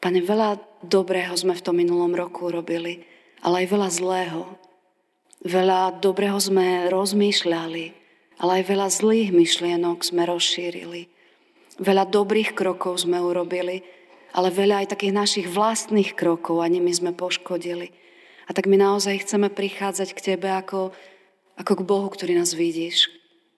pane, 0.01 0.19
veľa 0.25 0.59
dobrého 0.83 1.31
sme 1.37 1.53
v 1.53 1.63
tom 1.63 1.77
minulom 1.77 2.11
roku 2.17 2.49
robili, 2.49 3.05
ale 3.45 3.63
aj 3.63 3.67
veľa 3.71 3.89
zlého. 3.93 4.41
Veľa 5.39 6.03
dobrého 6.03 6.35
sme 6.35 6.91
rozmýšľali, 6.91 7.85
ale 8.43 8.51
aj 8.59 8.63
veľa 8.67 8.87
zlých 8.91 9.29
myšlienok 9.31 10.03
sme 10.03 10.27
rozšírili. 10.27 11.07
Veľa 11.79 12.11
dobrých 12.11 12.51
krokov 12.59 13.07
sme 13.07 13.23
urobili, 13.23 13.87
ale 14.35 14.51
veľa 14.51 14.83
aj 14.83 14.99
takých 14.99 15.15
našich 15.15 15.47
vlastných 15.47 16.11
krokov 16.11 16.59
a 16.59 16.67
nimi 16.67 16.91
sme 16.91 17.15
poškodili. 17.15 17.95
A 18.47 18.53
tak 18.53 18.67
my 18.67 18.75
naozaj 18.75 19.23
chceme 19.23 19.47
prichádzať 19.47 20.11
k 20.11 20.35
Tebe 20.35 20.51
ako 20.51 20.91
ako 21.59 21.83
k 21.83 21.87
Bohu, 21.87 22.07
ktorý 22.07 22.39
nás 22.39 22.55
vidíš, 22.55 23.11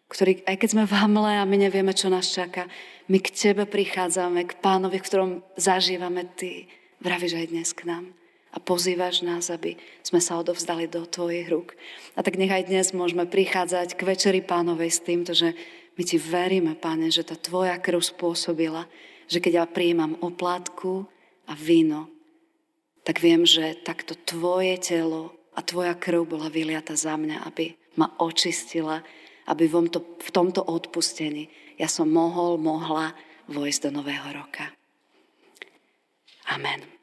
ktorý, 0.09 0.41
aj 0.49 0.57
keď 0.57 0.69
sme 0.73 0.83
v 0.89 0.97
hamle 0.97 1.37
a 1.37 1.45
my 1.45 1.53
nevieme, 1.53 1.93
čo 1.93 2.09
nás 2.09 2.33
čaká, 2.33 2.65
my 3.05 3.21
k 3.21 3.29
Tebe 3.29 3.69
prichádzame, 3.69 4.49
k 4.49 4.57
Pánovi, 4.57 4.97
v 4.97 5.05
ktorom 5.05 5.31
zažívame 5.53 6.25
Ty. 6.33 6.65
Vravíš 6.97 7.37
aj 7.37 7.47
dnes 7.53 7.69
k 7.77 7.85
nám 7.85 8.20
a 8.51 8.57
pozývaš 8.59 9.23
nás, 9.23 9.47
aby 9.47 9.79
sme 10.03 10.19
sa 10.19 10.35
odovzdali 10.37 10.91
do 10.91 11.07
Tvojich 11.07 11.47
rúk. 11.47 11.73
A 12.15 12.23
tak 12.23 12.35
nech 12.35 12.51
dnes 12.67 12.91
môžeme 12.91 13.23
prichádzať 13.23 13.95
k 13.95 14.01
Večeri 14.03 14.41
Pánovej 14.43 14.91
s 14.91 14.99
týmto, 14.99 15.31
že 15.31 15.55
my 15.95 16.03
Ti 16.03 16.17
veríme, 16.19 16.75
Pane, 16.75 17.07
že 17.11 17.23
tá 17.23 17.39
Tvoja 17.39 17.79
krv 17.79 18.03
spôsobila, 18.03 18.91
že 19.31 19.39
keď 19.39 19.53
ja 19.63 19.65
prijímam 19.67 20.19
oplátku 20.19 21.07
a 21.47 21.55
víno, 21.55 22.11
tak 23.07 23.23
viem, 23.23 23.47
že 23.47 23.79
takto 23.81 24.13
Tvoje 24.13 24.75
telo 24.77 25.31
a 25.55 25.63
Tvoja 25.63 25.95
krv 25.95 26.27
bola 26.27 26.51
vyliata 26.51 26.93
za 26.99 27.15
mňa, 27.15 27.47
aby 27.47 27.73
ma 27.95 28.11
očistila, 28.19 29.03
aby 29.47 29.67
v 29.67 30.29
tomto 30.31 30.61
odpustení 30.63 31.49
ja 31.79 31.89
som 31.89 32.11
mohol, 32.11 32.61
mohla 32.61 33.15
vojsť 33.49 33.89
do 33.89 33.99
nového 33.99 34.27
roka. 34.37 34.69
Amen. 36.51 37.00